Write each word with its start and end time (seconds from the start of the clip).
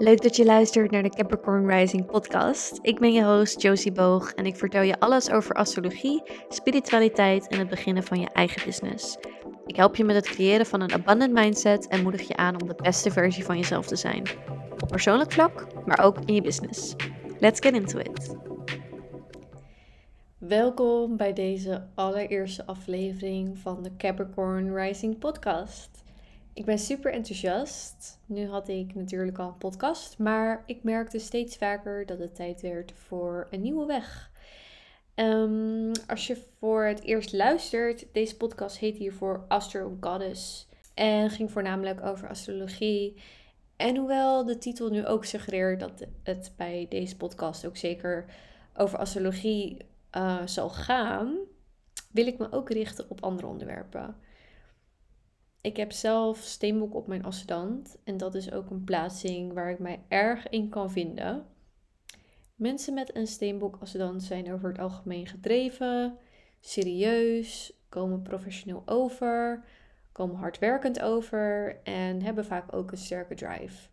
Leuk 0.00 0.22
dat 0.22 0.36
je 0.36 0.44
luistert 0.44 0.90
naar 0.90 1.02
de 1.02 1.08
Capricorn 1.08 1.66
Rising 1.66 2.06
podcast. 2.06 2.78
Ik 2.82 2.98
ben 2.98 3.12
je 3.12 3.24
host 3.24 3.62
Josie 3.62 3.92
Boog 3.92 4.32
en 4.32 4.46
ik 4.46 4.56
vertel 4.56 4.82
je 4.82 5.00
alles 5.00 5.30
over 5.30 5.54
astrologie, 5.54 6.22
spiritualiteit 6.48 7.48
en 7.48 7.58
het 7.58 7.68
beginnen 7.68 8.02
van 8.02 8.20
je 8.20 8.28
eigen 8.28 8.64
business. 8.64 9.16
Ik 9.66 9.76
help 9.76 9.96
je 9.96 10.04
met 10.04 10.16
het 10.16 10.28
creëren 10.28 10.66
van 10.66 10.80
een 10.80 10.92
abundant 10.92 11.32
mindset 11.32 11.88
en 11.88 12.02
moedig 12.02 12.28
je 12.28 12.36
aan 12.36 12.60
om 12.60 12.68
de 12.68 12.74
beste 12.74 13.10
versie 13.10 13.44
van 13.44 13.56
jezelf 13.56 13.86
te 13.86 13.96
zijn. 13.96 14.22
Op 14.82 14.88
persoonlijk 14.88 15.32
vlak, 15.32 15.66
maar 15.86 16.04
ook 16.04 16.18
in 16.24 16.34
je 16.34 16.42
business. 16.42 16.94
Let's 17.38 17.60
get 17.60 17.74
into 17.74 17.98
it. 17.98 18.36
Welkom 20.38 21.16
bij 21.16 21.32
deze 21.32 21.86
allereerste 21.94 22.66
aflevering 22.66 23.58
van 23.58 23.82
de 23.82 23.96
Capricorn 23.96 24.74
Rising 24.74 25.18
podcast. 25.18 25.97
Ik 26.58 26.64
ben 26.64 26.78
super 26.78 27.12
enthousiast. 27.12 28.20
Nu 28.26 28.48
had 28.48 28.68
ik 28.68 28.94
natuurlijk 28.94 29.38
al 29.38 29.48
een 29.48 29.58
podcast, 29.58 30.18
maar 30.18 30.62
ik 30.66 30.82
merkte 30.82 31.18
steeds 31.18 31.56
vaker 31.56 32.06
dat 32.06 32.18
het 32.18 32.34
tijd 32.34 32.60
werd 32.60 32.92
voor 32.96 33.46
een 33.50 33.60
nieuwe 33.60 33.86
weg. 33.86 34.30
Ehm, 35.14 35.92
als 36.06 36.26
je 36.26 36.42
voor 36.58 36.84
het 36.84 37.02
eerst 37.02 37.32
luistert, 37.32 38.06
deze 38.12 38.36
podcast 38.36 38.78
heet 38.78 38.96
hiervoor 38.96 39.44
Astro 39.48 39.96
Goddess 40.00 40.68
en 40.94 41.30
ging 41.30 41.50
voornamelijk 41.50 42.04
over 42.04 42.28
astrologie. 42.28 43.22
En 43.76 43.96
hoewel 43.96 44.44
de 44.44 44.58
titel 44.58 44.90
nu 44.90 45.06
ook 45.06 45.24
suggereert 45.24 45.80
dat 45.80 46.06
het 46.22 46.52
bij 46.56 46.86
deze 46.88 47.16
podcast 47.16 47.66
ook 47.66 47.76
zeker 47.76 48.24
over 48.74 48.98
astrologie 48.98 49.76
uh, 50.16 50.46
zal 50.46 50.70
gaan, 50.70 51.36
wil 52.12 52.26
ik 52.26 52.38
me 52.38 52.52
ook 52.52 52.70
richten 52.70 53.04
op 53.08 53.22
andere 53.22 53.46
onderwerpen. 53.46 54.26
Ik 55.68 55.76
heb 55.76 55.92
zelf 55.92 56.38
steenboek 56.38 56.94
op 56.94 57.06
mijn 57.06 57.24
ascendant 57.24 57.98
en 58.04 58.16
dat 58.16 58.34
is 58.34 58.52
ook 58.52 58.70
een 58.70 58.84
plaatsing 58.84 59.52
waar 59.52 59.70
ik 59.70 59.78
mij 59.78 60.02
erg 60.08 60.48
in 60.48 60.68
kan 60.68 60.90
vinden. 60.90 61.46
Mensen 62.54 62.94
met 62.94 63.16
een 63.16 63.26
steenboek 63.26 63.76
ascendant 63.80 64.22
zijn 64.22 64.52
over 64.52 64.68
het 64.68 64.78
algemeen 64.78 65.26
gedreven, 65.26 66.18
serieus, 66.60 67.72
komen 67.88 68.22
professioneel 68.22 68.82
over, 68.86 69.64
komen 70.12 70.36
hardwerkend 70.36 71.00
over 71.00 71.80
en 71.82 72.22
hebben 72.22 72.44
vaak 72.44 72.74
ook 72.74 72.90
een 72.90 72.98
sterke 72.98 73.34
drive. 73.34 73.88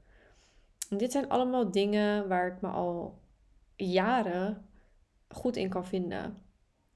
En 0.89 0.97
dit 0.97 1.11
zijn 1.11 1.29
allemaal 1.29 1.71
dingen 1.71 2.27
waar 2.27 2.47
ik 2.47 2.61
me 2.61 2.67
al 2.67 3.21
jaren 3.75 4.65
goed 5.27 5.55
in 5.55 5.69
kan 5.69 5.85
vinden. 5.85 6.41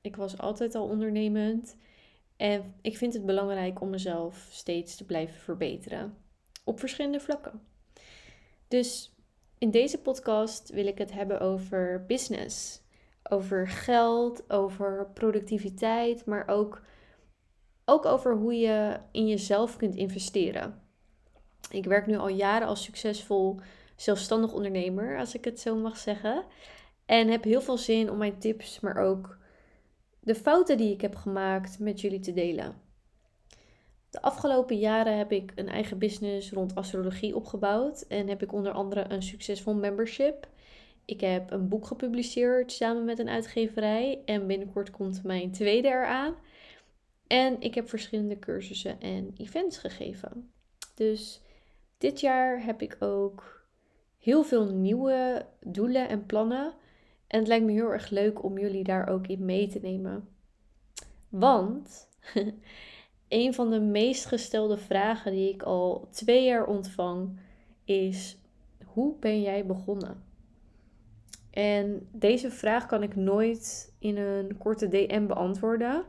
Ik 0.02 0.16
was 0.16 0.38
altijd 0.38 0.76
al 0.76 0.88
ondernemend 0.88 1.76
en 2.40 2.76
ik 2.82 2.98
vind 2.98 3.14
het 3.14 3.26
belangrijk 3.26 3.82
om 3.82 3.90
mezelf 3.90 4.48
steeds 4.52 4.96
te 4.96 5.06
blijven 5.06 5.36
verbeteren 5.40 6.18
op 6.64 6.80
verschillende 6.80 7.20
vlakken. 7.20 7.62
Dus 8.68 9.16
in 9.58 9.72
deze 9.72 10.02
podcast 10.02 10.70
wil 10.70 10.88
ik 10.88 10.98
het 10.98 11.12
hebben 11.12 11.40
over 11.40 12.06
business, 12.08 12.82
over 13.24 13.68
geld, 13.68 14.50
over 14.52 15.12
productiviteit, 15.14 16.26
maar 16.26 16.48
ook, 16.48 16.82
ook 17.86 18.06
over 18.06 18.36
hoe 18.36 18.56
je 18.56 19.00
in 19.12 19.28
jezelf 19.28 19.78
kunt 19.78 19.96
investeren. 19.96 20.82
Ik 21.70 21.86
werk 21.86 22.08
nu 22.08 22.18
al 22.18 22.30
jaren 22.30 22.68
als 22.68 22.84
succesvol 22.84 23.60
zelfstandig 23.96 24.54
ondernemer, 24.54 25.18
als 25.18 25.36
ik 25.36 25.46
het 25.46 25.60
zo 25.60 25.76
mag 25.76 25.98
zeggen. 25.98 26.46
En 27.06 27.28
heb 27.28 27.44
heel 27.44 27.62
veel 27.62 27.78
zin 27.78 28.12
om 28.12 28.18
mijn 28.18 28.40
tips, 28.40 28.80
maar 28.80 28.98
ook 28.98 29.39
de 30.20 30.36
fouten 30.36 30.78
die 30.78 30.94
ik 30.94 31.02
heb 31.02 31.16
gemaakt 31.16 31.80
met 31.80 32.02
jullie 32.02 32.20
te 32.20 32.34
delen. 32.34 32.76
De 34.10 34.22
afgelopen 34.22 34.78
jaren 34.78 35.18
heb 35.18 35.32
ik 35.32 35.52
een 35.56 35.70
eigen 35.70 35.98
business 35.98 36.52
rond 36.52 36.76
astrologie 36.76 37.36
opgebouwd 37.36 38.02
en 38.02 38.28
heb 38.28 38.44
ik 38.44 38.54
onder 38.54 38.72
andere 38.72 39.06
een 39.10 39.24
succesvol 39.24 39.74
membership. 39.74 40.48
Ik 41.06 41.22
heb 41.22 41.52
een 41.52 41.68
boek 41.68 41.88
gepubliceerd 41.88 42.72
samen 42.72 43.06
met 43.06 43.20
een 43.20 43.30
uitgeverij 43.30 44.22
en 44.26 44.48
binnenkort 44.48 44.92
komt 44.92 45.24
mijn 45.24 45.52
tweede 45.52 45.88
eraan. 45.88 46.36
En 47.28 47.62
ik 47.62 47.76
heb 47.76 47.90
verschillende 47.90 48.40
cursussen 48.40 49.00
en 49.00 49.34
events 49.38 49.78
gegeven. 49.78 50.52
Dus 50.96 51.42
dit 51.98 52.20
jaar 52.20 52.64
heb 52.64 52.82
ik 52.82 52.98
ook 53.00 53.68
heel 54.20 54.44
veel 54.44 54.66
nieuwe 54.66 55.46
doelen 55.60 56.10
en 56.10 56.26
plannen. 56.26 56.74
En 57.30 57.40
het 57.40 57.48
lijkt 57.48 57.66
me 57.66 57.72
heel 57.72 57.92
erg 57.92 58.10
leuk 58.10 58.44
om 58.44 58.58
jullie 58.58 58.84
daar 58.84 59.08
ook 59.08 59.28
in 59.28 59.46
mee 59.46 59.68
te 59.68 59.80
nemen. 59.82 60.28
Want 61.30 62.10
een 63.28 63.54
van 63.54 63.70
de 63.70 63.80
meest 63.80 64.26
gestelde 64.26 64.78
vragen 64.78 65.32
die 65.32 65.54
ik 65.54 65.64
al 65.64 66.08
twee 66.12 66.44
jaar 66.44 66.66
ontvang 66.66 67.40
is: 67.84 68.38
hoe 68.86 69.16
ben 69.20 69.42
jij 69.42 69.66
begonnen? 69.66 70.24
En 71.52 72.08
deze 72.12 72.52
vraag 72.52 72.86
kan 72.86 73.04
ik 73.04 73.16
nooit 73.16 73.94
in 74.00 74.18
een 74.18 74.58
korte 74.58 74.88
DM 74.88 75.28
beantwoorden. 75.28 76.06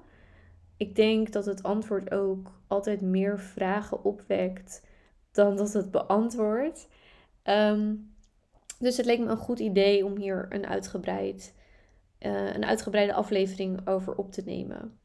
Ik 0.76 0.94
denk 0.94 1.32
dat 1.32 1.46
het 1.46 1.62
antwoord 1.62 2.10
ook 2.10 2.60
altijd 2.66 3.00
meer 3.00 3.38
vragen 3.40 4.04
opwekt 4.04 4.86
dan 5.32 5.56
dat 5.56 5.72
het 5.72 5.90
beantwoordt. 5.90 6.88
Um, 7.44 8.14
dus 8.80 8.96
het 8.96 9.06
leek 9.06 9.18
me 9.18 9.26
een 9.26 9.36
goed 9.36 9.58
idee 9.58 10.04
om 10.04 10.16
hier 10.16 10.46
een, 10.48 10.66
uitgebreid, 10.66 11.54
uh, 12.20 12.54
een 12.54 12.64
uitgebreide 12.64 13.14
aflevering 13.14 13.86
over 13.86 14.14
op 14.14 14.32
te 14.32 14.42
nemen. 14.44 14.98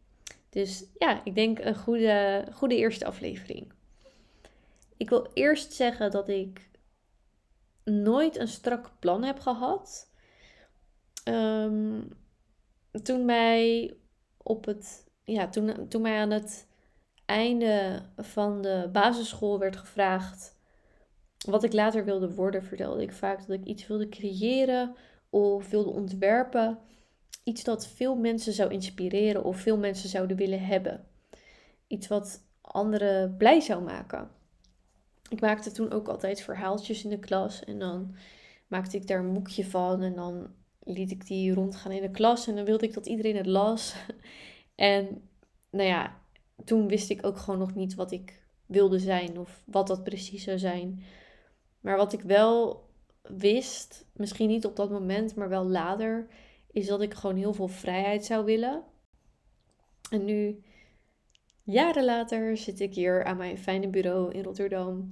Dus 0.49 0.85
ja, 0.97 1.21
ik 1.23 1.35
denk 1.35 1.59
een 1.59 1.75
goede, 1.75 2.47
goede 2.53 2.75
eerste 2.75 3.05
aflevering. 3.05 3.73
Ik 4.97 5.09
wil 5.09 5.29
eerst 5.33 5.73
zeggen 5.73 6.11
dat 6.11 6.29
ik 6.29 6.69
nooit 7.83 8.37
een 8.37 8.47
strak 8.47 8.91
plan 8.99 9.23
heb 9.23 9.39
gehad. 9.39 10.11
Um, 11.29 12.09
toen 13.03 13.25
mij 13.25 13.93
op 14.37 14.65
het, 14.65 15.05
ja, 15.23 15.49
toen, 15.49 15.87
toen 15.87 16.01
mij 16.01 16.19
aan 16.19 16.31
het 16.31 16.67
einde 17.25 18.01
van 18.17 18.61
de 18.61 18.89
basisschool 18.91 19.59
werd 19.59 19.75
gevraagd 19.75 20.54
wat 21.45 21.63
ik 21.63 21.73
later 21.73 22.05
wilde 22.05 22.33
worden, 22.33 22.63
vertelde 22.63 23.01
ik 23.01 23.11
vaak 23.11 23.47
dat 23.47 23.59
ik 23.59 23.65
iets 23.65 23.87
wilde 23.87 24.09
creëren 24.09 24.95
of 25.29 25.69
wilde 25.69 25.89
ontwerpen. 25.89 26.77
Iets 27.43 27.63
dat 27.63 27.87
veel 27.87 28.15
mensen 28.15 28.53
zou 28.53 28.71
inspireren 28.71 29.43
of 29.43 29.57
veel 29.57 29.77
mensen 29.77 30.09
zouden 30.09 30.37
willen 30.37 30.65
hebben. 30.65 31.05
Iets 31.87 32.07
wat 32.07 32.43
anderen 32.61 33.37
blij 33.37 33.59
zou 33.59 33.83
maken. 33.83 34.29
Ik 35.29 35.41
maakte 35.41 35.71
toen 35.71 35.91
ook 35.91 36.07
altijd 36.07 36.41
verhaaltjes 36.41 37.03
in 37.03 37.09
de 37.09 37.19
klas 37.19 37.63
en 37.63 37.79
dan 37.79 38.15
maakte 38.67 38.97
ik 38.97 39.07
daar 39.07 39.19
een 39.19 39.33
boekje 39.33 39.65
van 39.65 40.01
en 40.01 40.15
dan 40.15 40.47
liet 40.83 41.11
ik 41.11 41.27
die 41.27 41.53
rondgaan 41.53 41.91
in 41.91 42.01
de 42.01 42.11
klas 42.11 42.47
en 42.47 42.55
dan 42.55 42.65
wilde 42.65 42.85
ik 42.85 42.93
dat 42.93 43.05
iedereen 43.05 43.35
het 43.35 43.45
las. 43.45 43.95
En 44.75 45.21
nou 45.69 45.87
ja, 45.87 46.21
toen 46.65 46.87
wist 46.87 47.09
ik 47.09 47.25
ook 47.25 47.37
gewoon 47.37 47.59
nog 47.59 47.75
niet 47.75 47.95
wat 47.95 48.11
ik 48.11 48.41
wilde 48.65 48.99
zijn 48.99 49.39
of 49.39 49.63
wat 49.65 49.87
dat 49.87 50.03
precies 50.03 50.43
zou 50.43 50.59
zijn. 50.59 51.03
Maar 51.85 51.97
wat 51.97 52.13
ik 52.13 52.21
wel 52.21 52.83
wist, 53.21 54.05
misschien 54.13 54.47
niet 54.47 54.65
op 54.65 54.75
dat 54.75 54.89
moment, 54.89 55.35
maar 55.35 55.49
wel 55.49 55.65
later, 55.65 56.27
is 56.71 56.87
dat 56.87 57.01
ik 57.01 57.13
gewoon 57.13 57.35
heel 57.35 57.53
veel 57.53 57.67
vrijheid 57.67 58.25
zou 58.25 58.45
willen. 58.45 58.83
En 60.09 60.25
nu, 60.25 60.63
jaren 61.63 62.05
later, 62.05 62.57
zit 62.57 62.79
ik 62.79 62.93
hier 62.93 63.23
aan 63.23 63.37
mijn 63.37 63.57
fijne 63.57 63.87
bureau 63.87 64.33
in 64.33 64.43
Rotterdam. 64.43 65.11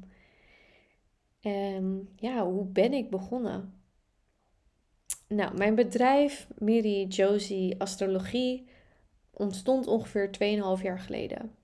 En 1.41 2.09
ja, 2.15 2.45
hoe 2.45 2.65
ben 2.65 2.93
ik 2.93 3.09
begonnen? 3.09 3.83
Nou, 5.27 5.57
mijn 5.57 5.75
bedrijf, 5.75 6.47
Miri 6.57 7.07
Josie 7.07 7.81
Astrologie, 7.81 8.67
ontstond 9.31 9.87
ongeveer 9.87 10.29
2,5 10.77 10.83
jaar 10.83 10.99
geleden. 10.99 11.55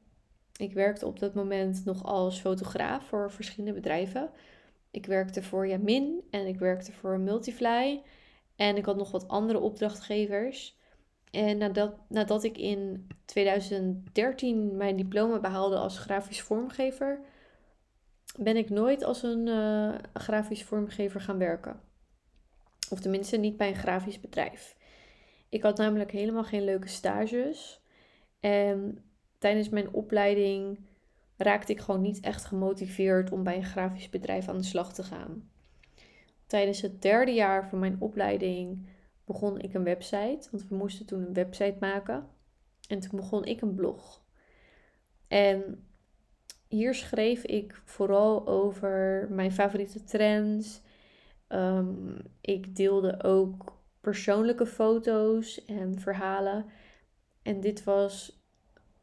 Ik 0.57 0.73
werkte 0.73 1.05
op 1.05 1.19
dat 1.19 1.33
moment 1.33 1.85
nog 1.85 2.03
als 2.03 2.39
fotograaf 2.39 3.07
voor 3.07 3.31
verschillende 3.31 3.73
bedrijven. 3.73 4.31
Ik 4.91 5.05
werkte 5.05 5.43
voor 5.43 5.67
Jamin 5.67 6.23
en 6.29 6.47
ik 6.47 6.59
werkte 6.59 6.91
voor 6.91 7.19
Multifly. 7.19 8.01
En 8.55 8.77
ik 8.77 8.85
had 8.85 8.95
nog 8.95 9.11
wat 9.11 9.27
andere 9.27 9.59
opdrachtgevers. 9.59 10.77
En 11.31 11.57
nadat, 11.57 11.95
nadat 12.07 12.43
ik 12.43 12.57
in 12.57 13.07
2013 13.25 14.77
mijn 14.77 14.95
diploma 14.95 15.39
behaalde 15.39 15.77
als 15.77 15.97
grafisch 15.97 16.41
vormgever, 16.41 17.19
ben 18.37 18.57
ik 18.57 18.69
nooit 18.69 19.03
als 19.03 19.23
een 19.23 19.47
uh, 19.47 19.95
grafisch 20.13 20.63
vormgever 20.63 21.21
gaan 21.21 21.37
werken. 21.37 21.79
Of 22.89 22.99
tenminste 22.99 23.37
niet 23.37 23.57
bij 23.57 23.67
een 23.67 23.75
grafisch 23.75 24.19
bedrijf. 24.19 24.75
Ik 25.49 25.63
had 25.63 25.77
namelijk 25.77 26.11
helemaal 26.11 26.43
geen 26.43 26.63
leuke 26.63 26.87
stages. 26.87 27.81
En 28.39 29.03
tijdens 29.37 29.69
mijn 29.69 29.93
opleiding 29.93 30.79
raakte 31.39 31.71
ik 31.71 31.79
gewoon 31.79 32.01
niet 32.01 32.19
echt 32.19 32.45
gemotiveerd 32.45 33.31
om 33.31 33.43
bij 33.43 33.55
een 33.55 33.63
grafisch 33.63 34.09
bedrijf 34.09 34.47
aan 34.47 34.57
de 34.57 34.63
slag 34.63 34.93
te 34.93 35.03
gaan. 35.03 35.49
Tijdens 36.45 36.81
het 36.81 37.01
derde 37.01 37.31
jaar 37.31 37.69
van 37.69 37.79
mijn 37.79 37.95
opleiding 37.99 38.87
begon 39.25 39.59
ik 39.59 39.73
een 39.73 39.83
website, 39.83 40.47
want 40.51 40.67
we 40.67 40.75
moesten 40.75 41.05
toen 41.05 41.21
een 41.21 41.33
website 41.33 41.77
maken. 41.79 42.27
En 42.87 42.99
toen 42.99 43.19
begon 43.19 43.45
ik 43.45 43.61
een 43.61 43.75
blog. 43.75 44.23
En 45.27 45.87
hier 46.67 46.93
schreef 46.93 47.43
ik 47.43 47.81
vooral 47.85 48.47
over 48.47 49.27
mijn 49.29 49.51
favoriete 49.51 50.03
trends 50.03 50.81
Ehm, 51.49 52.19
ik 52.41 52.75
deelde 52.75 53.23
ook 53.23 53.81
persoonlijke 54.01 54.65
foto's 54.65 55.65
en 55.65 55.99
verhalen. 55.99 56.65
En 57.41 57.59
dit 57.59 57.83
was 57.83 58.43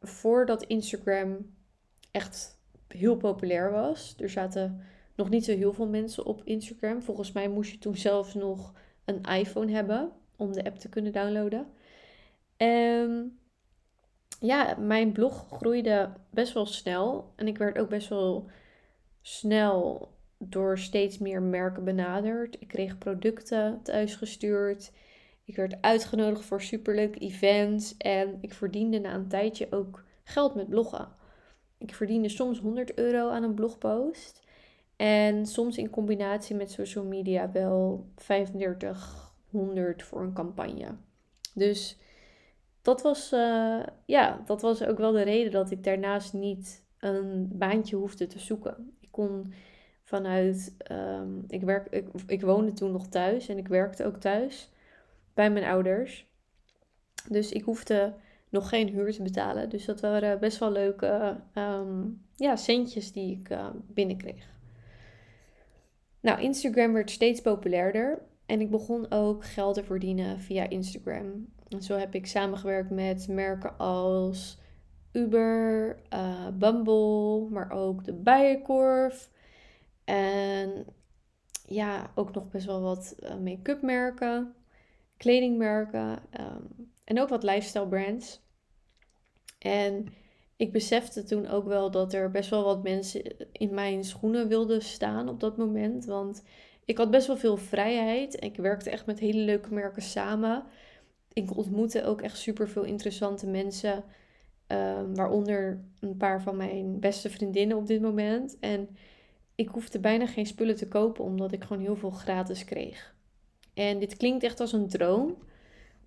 voordat 0.01 0.63
Instagram 0.63 1.55
echt 2.17 2.59
heel 2.87 3.17
populair 3.17 3.71
was. 3.71 4.15
Er 4.19 4.29
zaten 4.29 4.81
nog 5.15 5.29
niet 5.29 5.45
zo 5.45 5.55
heel 5.55 5.73
veel 5.73 5.87
mensen 5.87 6.25
op 6.25 6.41
Instagram. 6.43 7.01
Volgens 7.01 7.31
mij 7.31 7.49
moest 7.49 7.71
je 7.71 7.77
toen 7.77 7.97
zelfs 7.97 8.33
nog 8.33 8.73
een 9.05 9.21
iPhone 9.23 9.71
hebben 9.71 10.11
om 10.35 10.53
de 10.53 10.65
app 10.65 10.77
te 10.77 10.89
kunnen 10.89 11.11
downloaden. 11.11 11.67
En 12.57 13.39
ja, 14.39 14.75
mijn 14.79 15.11
blog 15.11 15.47
groeide 15.51 16.09
best 16.29 16.53
wel 16.53 16.65
snel. 16.65 17.33
En 17.35 17.47
ik 17.47 17.57
werd 17.57 17.77
ook 17.77 17.89
best 17.89 18.07
wel 18.07 18.49
snel 19.21 20.11
door 20.37 20.77
steeds 20.77 21.17
meer 21.17 21.41
merken 21.41 21.83
benaderd. 21.83 22.57
Ik 22.59 22.67
kreeg 22.67 22.97
producten 22.97 23.79
thuisgestuurd. 23.83 24.91
Ik 25.43 25.55
werd 25.55 25.81
uitgenodigd 25.81 26.45
voor 26.45 26.61
superleuke 26.61 27.19
events. 27.19 27.97
En 27.97 28.37
ik 28.41 28.53
verdiende 28.53 28.99
na 28.99 29.13
een 29.13 29.27
tijdje 29.27 29.67
ook 29.71 30.03
geld 30.23 30.55
met 30.55 30.69
bloggen. 30.69 31.16
Ik 31.77 31.95
verdiende 31.95 32.29
soms 32.29 32.59
100 32.59 32.93
euro 32.93 33.29
aan 33.29 33.43
een 33.43 33.53
blogpost. 33.53 34.45
En 34.95 35.45
soms 35.45 35.77
in 35.77 35.89
combinatie 35.89 36.55
met 36.55 36.71
social 36.71 37.05
media 37.05 37.51
wel 37.51 38.05
3500 38.15 40.03
voor 40.03 40.21
een 40.21 40.33
campagne. 40.33 40.95
Dus 41.53 41.97
dat 42.81 43.01
was, 43.01 43.33
uh, 43.33 43.83
ja, 44.05 44.41
dat 44.45 44.61
was 44.61 44.83
ook 44.83 44.97
wel 44.97 45.11
de 45.11 45.21
reden 45.21 45.51
dat 45.51 45.71
ik 45.71 45.83
daarnaast 45.83 46.33
niet 46.33 46.83
een 46.99 47.49
baantje 47.53 47.95
hoefde 47.95 48.27
te 48.27 48.39
zoeken. 48.39 48.97
Ik 48.99 49.11
kon 49.11 49.53
vanuit, 50.03 50.75
um, 50.91 51.43
ik, 51.47 51.61
werk, 51.61 51.87
ik, 51.89 52.07
ik 52.27 52.41
woonde 52.41 52.73
toen 52.73 52.91
nog 52.91 53.07
thuis 53.07 53.47
en 53.47 53.57
ik 53.57 53.67
werkte 53.67 54.05
ook 54.05 54.17
thuis 54.17 54.69
bij 55.33 55.51
mijn 55.51 55.65
ouders. 55.65 56.25
Dus 57.29 57.51
ik 57.51 57.63
hoefde 57.63 58.13
nog 58.49 58.69
geen 58.69 58.89
huur 58.89 59.13
te 59.13 59.21
betalen. 59.21 59.69
Dus 59.69 59.85
dat 59.85 60.01
waren 60.01 60.39
best 60.39 60.57
wel 60.57 60.71
leuke 60.71 61.37
um, 61.55 62.21
ja, 62.35 62.55
centjes 62.55 63.11
die 63.11 63.39
ik 63.39 63.49
uh, 63.49 63.67
binnenkreeg. 63.87 64.55
Nou, 66.19 66.41
Instagram 66.41 66.93
werd 66.93 67.11
steeds 67.11 67.41
populairder 67.41 68.21
en 68.45 68.61
ik 68.61 68.69
begon 68.69 69.11
ook 69.11 69.45
geld 69.45 69.73
te 69.75 69.83
verdienen 69.83 70.39
via 70.39 70.69
Instagram. 70.69 71.47
En 71.67 71.81
zo 71.81 71.97
heb 71.97 72.15
ik 72.15 72.27
samengewerkt 72.27 72.89
met 72.89 73.27
merken 73.27 73.77
als 73.77 74.59
Uber, 75.11 75.97
uh, 76.13 76.47
Bumble, 76.53 77.49
maar 77.49 77.71
ook 77.71 78.03
de 78.03 78.13
Bijenkorf. 78.13 79.29
En 80.03 80.85
ja, 81.67 82.11
ook 82.15 82.33
nog 82.33 82.49
best 82.49 82.65
wel 82.65 82.81
wat 82.81 83.15
uh, 83.19 83.35
make-up 83.35 83.81
merken, 83.81 84.53
kledingmerken 85.17 86.19
um, 86.39 86.76
en 87.07 87.21
ook 87.21 87.29
wat 87.29 87.43
lifestyle 87.43 87.87
brands. 87.87 88.41
En 89.59 90.07
ik 90.55 90.71
besefte 90.71 91.23
toen 91.23 91.47
ook 91.47 91.65
wel 91.65 91.91
dat 91.91 92.13
er 92.13 92.31
best 92.31 92.49
wel 92.49 92.63
wat 92.63 92.83
mensen 92.83 93.51
in 93.51 93.73
mijn 93.73 94.03
schoenen 94.03 94.47
wilden 94.47 94.81
staan 94.81 95.29
op 95.29 95.39
dat 95.39 95.57
moment. 95.57 96.05
Want 96.05 96.43
ik 96.85 96.97
had 96.97 97.11
best 97.11 97.27
wel 97.27 97.37
veel 97.37 97.57
vrijheid. 97.57 98.43
Ik 98.43 98.55
werkte 98.55 98.89
echt 98.89 99.05
met 99.05 99.19
hele 99.19 99.39
leuke 99.39 99.73
merken 99.73 100.01
samen. 100.01 100.63
Ik 101.33 101.57
ontmoette 101.57 102.03
ook 102.03 102.21
echt 102.21 102.37
super 102.37 102.69
veel 102.69 102.83
interessante 102.83 103.47
mensen. 103.47 104.03
Um, 104.67 105.15
waaronder 105.15 105.83
een 105.99 106.17
paar 106.17 106.41
van 106.41 106.57
mijn 106.57 106.99
beste 106.99 107.29
vriendinnen 107.29 107.77
op 107.77 107.87
dit 107.87 108.01
moment. 108.01 108.57
En 108.59 108.97
ik 109.55 109.67
hoefde 109.67 109.99
bijna 109.99 110.27
geen 110.27 110.45
spullen 110.45 110.75
te 110.75 110.87
kopen, 110.87 111.23
omdat 111.23 111.51
ik 111.51 111.63
gewoon 111.63 111.83
heel 111.83 111.95
veel 111.95 112.09
gratis 112.09 112.65
kreeg. 112.65 113.15
En 113.73 113.99
dit 113.99 114.17
klinkt 114.17 114.43
echt 114.43 114.59
als 114.59 114.73
een 114.73 114.87
droom, 114.87 115.37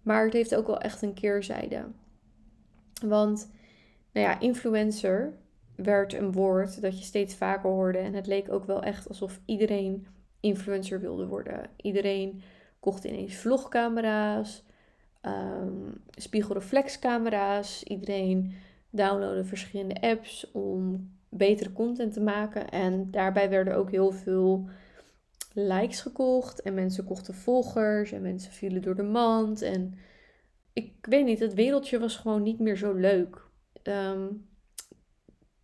maar 0.03 0.25
het 0.25 0.33
heeft 0.33 0.55
ook 0.55 0.67
wel 0.67 0.81
echt 0.81 1.03
een 1.03 1.15
keerzijde. 1.15 1.85
Want 3.05 3.51
nou 4.13 4.27
ja, 4.27 4.41
influencer 4.41 5.33
werd 5.77 6.13
een 6.13 6.33
woord 6.33 6.81
dat 6.81 6.99
je 6.99 7.05
steeds 7.05 7.35
vaker 7.35 7.71
hoorde. 7.71 7.99
En 7.99 8.15
het 8.15 8.27
leek 8.27 8.53
ook 8.53 8.65
wel 8.65 8.83
echt 8.83 9.09
alsof 9.09 9.41
iedereen 9.45 10.07
influencer 10.41 11.01
wilde 11.01 11.27
worden. 11.27 11.71
Iedereen 11.77 12.43
kocht 12.81 13.05
ineens 13.05 13.35
vlogcamera's, 13.35 14.65
um, 15.23 16.03
spiegelreflexcamera's. 16.11 17.83
Iedereen 17.83 18.53
downloadde 18.91 19.45
verschillende 19.45 20.01
apps 20.01 20.51
om 20.53 21.11
betere 21.29 21.73
content 21.73 22.13
te 22.13 22.21
maken. 22.21 22.69
En 22.69 23.11
daarbij 23.11 23.51
werden 23.51 23.77
ook 23.77 23.91
heel 23.91 24.13
veel 24.13 24.69
likes 25.53 26.01
gekocht. 26.01 26.63
En 26.63 26.75
mensen 26.75 27.05
kochten 27.05 27.35
volgers. 27.35 28.13
En 28.13 28.23
mensen 28.23 28.53
vielen 28.53 28.83
door 28.83 28.97
de 28.97 29.03
mand. 29.03 29.63
En 29.63 29.99
ik 30.73 30.95
weet 31.01 31.25
niet, 31.25 31.39
het 31.39 31.55
wereldje 31.55 31.99
was 31.99 32.17
gewoon 32.17 32.43
niet 32.43 32.59
meer 32.59 32.77
zo 32.77 32.93
leuk. 32.93 33.49
Ehm, 33.83 34.27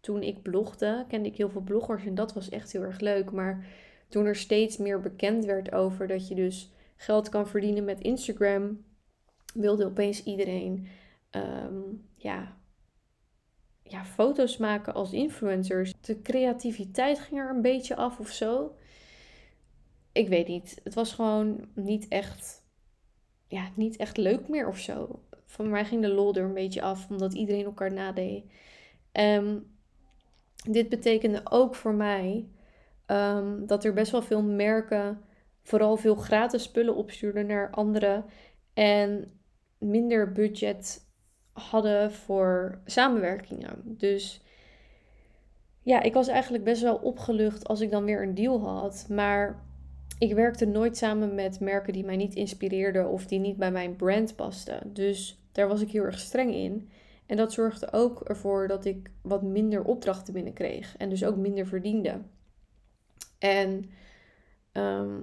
toen 0.00 0.23
ik 0.23 0.43
blogde, 0.43 1.05
kende 1.09 1.29
ik 1.29 1.37
heel 1.37 1.50
veel 1.50 1.61
bloggers 1.61 2.05
en 2.05 2.15
dat 2.15 2.33
was 2.33 2.49
echt 2.49 2.73
heel 2.73 2.83
erg 2.83 3.00
leuk. 3.00 3.31
Maar 3.31 3.67
toen 4.09 4.27
er 4.27 4.37
steeds 4.37 4.77
meer 4.77 5.00
bekend 5.00 5.44
werd 5.44 5.73
over 5.73 6.06
dat 6.06 6.29
je 6.29 6.35
dus 6.35 6.73
geld 6.97 7.29
kan 7.29 7.49
verdienen 7.49 7.85
met 7.85 8.00
Instagram, 8.00 8.85
wilde 9.55 9.85
opeens 9.85 10.25
iedereen 10.25 10.88
ehm, 11.31 11.81
ja, 12.17 12.56
ja, 13.83 14.05
foto's 14.05 14.56
maken 14.56 14.94
als 14.94 15.12
influencers. 15.12 15.93
De 16.00 16.23
creativiteit 16.23 17.19
ging 17.19 17.41
er 17.41 17.50
een 17.50 17.62
beetje 17.62 17.97
af 17.97 18.19
of 18.19 18.29
zo. 18.29 18.77
Ik 20.16 20.28
weet 20.28 20.48
niet. 20.48 20.80
Het 20.84 20.94
was 20.94 21.12
gewoon 21.12 21.68
niet 21.74 22.08
echt, 22.08 22.62
ja, 23.46 23.68
niet 23.74 23.96
echt 23.96 24.16
leuk 24.16 24.48
meer 24.48 24.68
of 24.68 24.78
zo 24.78 25.20
van 25.46 25.70
mij 25.70 25.84
ging 25.84 26.02
de 26.02 26.08
lol 26.08 26.34
er 26.34 26.44
een 26.44 26.54
beetje 26.54 26.82
af, 26.82 27.10
omdat 27.10 27.34
iedereen 27.34 27.64
elkaar 27.64 27.92
nadeed. 27.92 28.44
Um, 29.12 29.74
dit 30.70 30.88
betekende 30.88 31.40
ook 31.44 31.74
voor 31.74 31.94
mij 31.94 32.48
um, 33.06 33.66
dat 33.66 33.84
er 33.84 33.92
best 33.92 34.12
wel 34.12 34.22
veel 34.22 34.42
merken 34.42 35.20
vooral 35.62 35.96
veel 35.96 36.14
gratis 36.14 36.62
spullen 36.62 36.94
opstuurden 36.96 37.46
naar 37.46 37.70
anderen 37.70 38.24
en 38.74 39.32
minder 39.78 40.32
budget 40.32 41.06
hadden 41.52 42.12
voor 42.12 42.80
samenwerkingen. 42.84 43.82
Dus 43.84 44.40
ja, 45.82 46.02
ik 46.02 46.14
was 46.14 46.28
eigenlijk 46.28 46.64
best 46.64 46.82
wel 46.82 46.96
opgelucht 46.96 47.68
als 47.68 47.80
ik 47.80 47.90
dan 47.90 48.04
weer 48.04 48.22
een 48.22 48.34
deal 48.34 48.60
had. 48.60 49.06
Maar 49.08 49.65
ik 50.19 50.35
werkte 50.35 50.67
nooit 50.67 50.97
samen 50.97 51.35
met 51.35 51.61
merken 51.61 51.92
die 51.92 52.04
mij 52.04 52.16
niet 52.16 52.35
inspireerden 52.35 53.09
of 53.09 53.26
die 53.26 53.38
niet 53.38 53.57
bij 53.57 53.71
mijn 53.71 53.97
brand 53.97 54.37
pasten. 54.37 54.92
Dus 54.92 55.42
daar 55.52 55.69
was 55.69 55.80
ik 55.80 55.90
heel 55.90 56.02
erg 56.02 56.19
streng 56.19 56.54
in. 56.54 56.90
En 57.26 57.37
dat 57.37 57.52
zorgde 57.52 57.92
ook 57.92 58.21
ervoor 58.21 58.69
dat 58.69 58.85
ik 58.85 59.11
wat 59.23 59.42
minder 59.42 59.85
opdrachten 59.85 60.33
binnenkreeg 60.33 60.97
en 60.97 61.09
dus 61.09 61.25
ook 61.25 61.37
minder 61.37 61.66
verdiende. 61.66 62.21
En 63.38 63.90
ehm, 64.73 65.21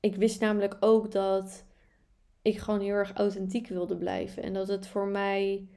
ik 0.00 0.16
wist 0.16 0.40
namelijk 0.40 0.76
ook 0.80 1.12
dat 1.12 1.64
ik 2.42 2.58
gewoon 2.58 2.80
heel 2.80 2.94
erg 2.94 3.12
authentiek 3.12 3.68
wilde 3.68 3.96
blijven. 3.96 4.42
En 4.42 4.52
dat 4.52 4.68
het 4.68 4.86
voor 4.86 5.06
mij 5.06 5.68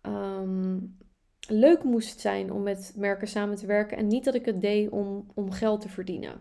ehm, 0.00 0.78
leuk 1.48 1.84
moest 1.84 2.20
zijn 2.20 2.52
om 2.52 2.62
met 2.62 2.92
merken 2.96 3.28
samen 3.28 3.56
te 3.56 3.66
werken. 3.66 3.96
En 3.96 4.06
niet 4.06 4.24
dat 4.24 4.34
ik 4.34 4.44
het 4.44 4.60
deed 4.60 4.90
om, 4.90 5.30
om 5.34 5.50
geld 5.50 5.80
te 5.80 5.88
verdienen. 5.88 6.40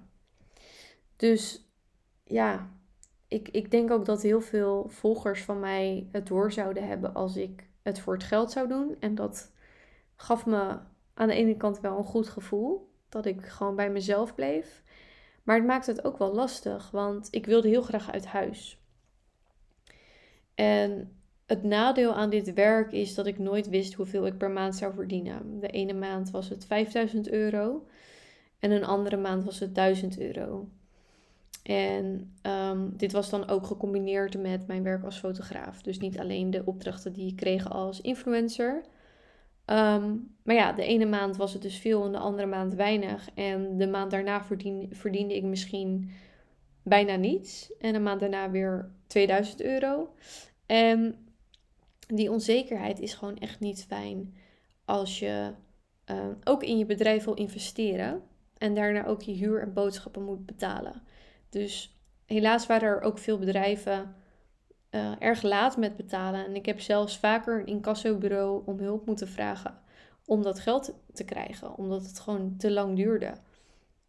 Dus 1.15 1.69
ja, 2.23 2.69
ik, 3.27 3.49
ik 3.49 3.71
denk 3.71 3.91
ook 3.91 4.05
dat 4.05 4.21
heel 4.21 4.41
veel 4.41 4.87
volgers 4.87 5.43
van 5.43 5.59
mij 5.59 6.07
het 6.11 6.27
door 6.27 6.51
zouden 6.51 6.87
hebben 6.87 7.13
als 7.13 7.35
ik 7.35 7.67
het 7.81 7.99
voor 7.99 8.13
het 8.13 8.23
geld 8.23 8.51
zou 8.51 8.67
doen. 8.67 8.95
En 8.99 9.15
dat 9.15 9.51
gaf 10.15 10.45
me 10.45 10.77
aan 11.13 11.27
de 11.27 11.33
ene 11.33 11.57
kant 11.57 11.79
wel 11.79 11.97
een 11.97 12.03
goed 12.03 12.27
gevoel. 12.27 12.93
Dat 13.09 13.25
ik 13.25 13.45
gewoon 13.45 13.75
bij 13.75 13.89
mezelf 13.89 14.35
bleef. 14.35 14.83
Maar 15.43 15.55
het 15.55 15.65
maakte 15.65 15.91
het 15.91 16.05
ook 16.05 16.17
wel 16.17 16.33
lastig, 16.33 16.91
want 16.91 17.27
ik 17.31 17.45
wilde 17.45 17.67
heel 17.67 17.81
graag 17.81 18.11
uit 18.11 18.25
huis. 18.25 18.79
En 20.55 21.17
het 21.45 21.63
nadeel 21.63 22.13
aan 22.13 22.29
dit 22.29 22.53
werk 22.53 22.91
is 22.91 23.15
dat 23.15 23.25
ik 23.25 23.39
nooit 23.39 23.69
wist 23.69 23.93
hoeveel 23.93 24.25
ik 24.25 24.37
per 24.37 24.51
maand 24.51 24.75
zou 24.75 24.93
verdienen. 24.93 25.59
De 25.59 25.67
ene 25.67 25.93
maand 25.93 26.31
was 26.31 26.49
het 26.49 26.65
5000 26.65 27.29
euro 27.29 27.87
en 28.59 28.71
een 28.71 28.85
andere 28.85 29.17
maand 29.17 29.43
was 29.43 29.59
het 29.59 29.75
1000 29.75 30.19
euro. 30.19 30.69
En 31.65 32.35
um, 32.41 32.97
dit 32.97 33.11
was 33.11 33.29
dan 33.29 33.47
ook 33.47 33.65
gecombineerd 33.65 34.41
met 34.41 34.67
mijn 34.67 34.83
werk 34.83 35.03
als 35.03 35.17
fotograaf. 35.17 35.81
Dus 35.81 35.99
niet 35.99 36.19
alleen 36.19 36.49
de 36.51 36.65
opdrachten 36.65 37.13
die 37.13 37.27
ik 37.27 37.35
kreeg 37.35 37.69
als 37.71 38.01
influencer. 38.01 38.83
Um, 39.65 40.35
maar 40.43 40.55
ja, 40.55 40.71
de 40.71 40.83
ene 40.83 41.05
maand 41.05 41.37
was 41.37 41.53
het 41.53 41.61
dus 41.61 41.77
veel 41.77 42.05
en 42.05 42.11
de 42.11 42.17
andere 42.17 42.47
maand 42.47 42.73
weinig. 42.73 43.29
En 43.33 43.77
de 43.77 43.87
maand 43.87 44.11
daarna 44.11 44.43
verdiende, 44.91 45.35
ik 45.35 45.43
misschien 45.43 46.09
bijna 46.83 47.15
niets. 47.15 47.71
En 47.79 47.93
de 47.93 47.99
maand 47.99 48.19
daarna 48.19 48.51
weer 48.51 48.91
2000 49.07 49.61
euro. 49.61 50.13
En 50.65 51.15
die 52.07 52.31
onzekerheid 52.31 52.99
is 52.99 53.13
gewoon 53.13 53.37
echt 53.37 53.59
niet 53.59 53.85
fijn 53.87 54.35
als 54.85 55.19
je 55.19 55.51
um, 56.05 56.37
ook 56.43 56.63
in 56.63 56.77
je 56.77 56.85
bedrijf 56.85 57.23
wil 57.23 57.33
investeren. 57.33 58.21
En 58.57 58.73
daarna 58.73 59.05
ook 59.05 59.21
je 59.21 59.33
huur 59.33 59.61
en 59.61 59.73
boodschappen 59.73 60.23
moet 60.23 60.45
betalen. 60.45 61.01
Dus 61.55 61.97
helaas 62.25 62.67
waren 62.67 62.89
er 62.89 63.01
ook 63.01 63.17
veel 63.17 63.39
bedrijven 63.39 64.15
uh, 64.91 65.11
erg 65.19 65.41
laat 65.41 65.77
met 65.77 65.95
betalen. 65.95 66.45
En 66.45 66.55
ik 66.55 66.65
heb 66.65 66.79
zelfs 66.79 67.17
vaker 67.17 67.59
een 67.59 67.65
incassobureau 67.65 68.61
om 68.65 68.79
hulp 68.79 69.05
moeten 69.05 69.27
vragen 69.27 69.79
om 70.25 70.41
dat 70.41 70.59
geld 70.59 70.93
te 71.13 71.23
krijgen, 71.23 71.77
omdat 71.77 72.05
het 72.05 72.19
gewoon 72.19 72.55
te 72.57 72.71
lang 72.71 72.95
duurde. 72.95 73.33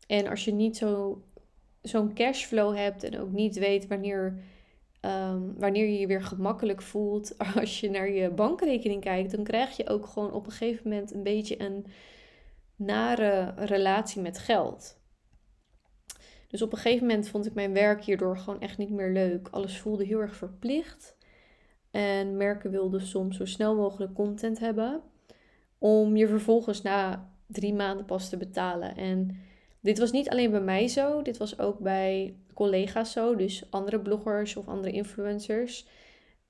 En 0.06 0.26
als 0.26 0.44
je 0.44 0.52
niet 0.52 0.76
zo, 0.76 1.22
zo'n 1.82 2.14
cashflow 2.14 2.76
hebt 2.76 3.02
en 3.02 3.20
ook 3.20 3.32
niet 3.32 3.58
weet 3.58 3.86
wanneer, 3.86 4.38
um, 5.00 5.54
wanneer 5.58 5.86
je 5.86 5.98
je 5.98 6.06
weer 6.06 6.22
gemakkelijk 6.22 6.82
voelt 6.82 7.38
als 7.60 7.80
je 7.80 7.90
naar 7.90 8.10
je 8.10 8.30
bankrekening 8.30 9.00
kijkt, 9.00 9.30
dan 9.30 9.44
krijg 9.44 9.76
je 9.76 9.88
ook 9.88 10.06
gewoon 10.06 10.32
op 10.32 10.46
een 10.46 10.52
gegeven 10.52 10.88
moment 10.88 11.14
een 11.14 11.22
beetje 11.22 11.60
een 11.60 11.86
nare 12.76 13.52
relatie 13.56 14.22
met 14.22 14.38
geld. 14.38 15.04
Dus 16.48 16.62
op 16.62 16.72
een 16.72 16.78
gegeven 16.78 17.06
moment 17.06 17.28
vond 17.28 17.46
ik 17.46 17.54
mijn 17.54 17.72
werk 17.72 18.04
hierdoor 18.04 18.38
gewoon 18.38 18.60
echt 18.60 18.78
niet 18.78 18.90
meer 18.90 19.12
leuk. 19.12 19.48
Alles 19.50 19.78
voelde 19.78 20.04
heel 20.04 20.20
erg 20.20 20.36
verplicht. 20.36 21.16
En 21.90 22.36
merken 22.36 22.70
wilden 22.70 23.00
soms 23.00 23.36
zo 23.36 23.44
snel 23.44 23.74
mogelijk 23.74 24.14
content 24.14 24.58
hebben. 24.58 25.00
Om 25.78 26.16
je 26.16 26.28
vervolgens 26.28 26.82
na 26.82 27.30
drie 27.46 27.74
maanden 27.74 28.06
pas 28.06 28.28
te 28.28 28.36
betalen. 28.36 28.96
En 28.96 29.40
dit 29.80 29.98
was 29.98 30.10
niet 30.12 30.28
alleen 30.28 30.50
bij 30.50 30.60
mij 30.60 30.88
zo. 30.88 31.22
Dit 31.22 31.36
was 31.36 31.58
ook 31.58 31.78
bij 31.78 32.36
collega's 32.54 33.12
zo. 33.12 33.36
Dus 33.36 33.70
andere 33.70 34.00
bloggers 34.00 34.56
of 34.56 34.68
andere 34.68 34.92
influencers. 34.92 35.86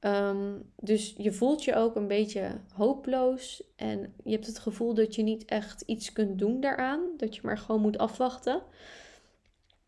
Ehm, 0.00 0.52
dus 0.76 1.14
je 1.16 1.32
voelt 1.32 1.64
je 1.64 1.74
ook 1.74 1.96
een 1.96 2.06
beetje 2.06 2.60
hopeloos. 2.74 3.62
En 3.76 4.14
je 4.24 4.32
hebt 4.32 4.46
het 4.46 4.58
gevoel 4.58 4.94
dat 4.94 5.14
je 5.14 5.22
niet 5.22 5.44
echt 5.44 5.80
iets 5.80 6.12
kunt 6.12 6.38
doen 6.38 6.60
daaraan. 6.60 7.00
Dat 7.16 7.34
je 7.34 7.40
maar 7.44 7.58
gewoon 7.58 7.80
moet 7.80 7.98
afwachten. 7.98 8.62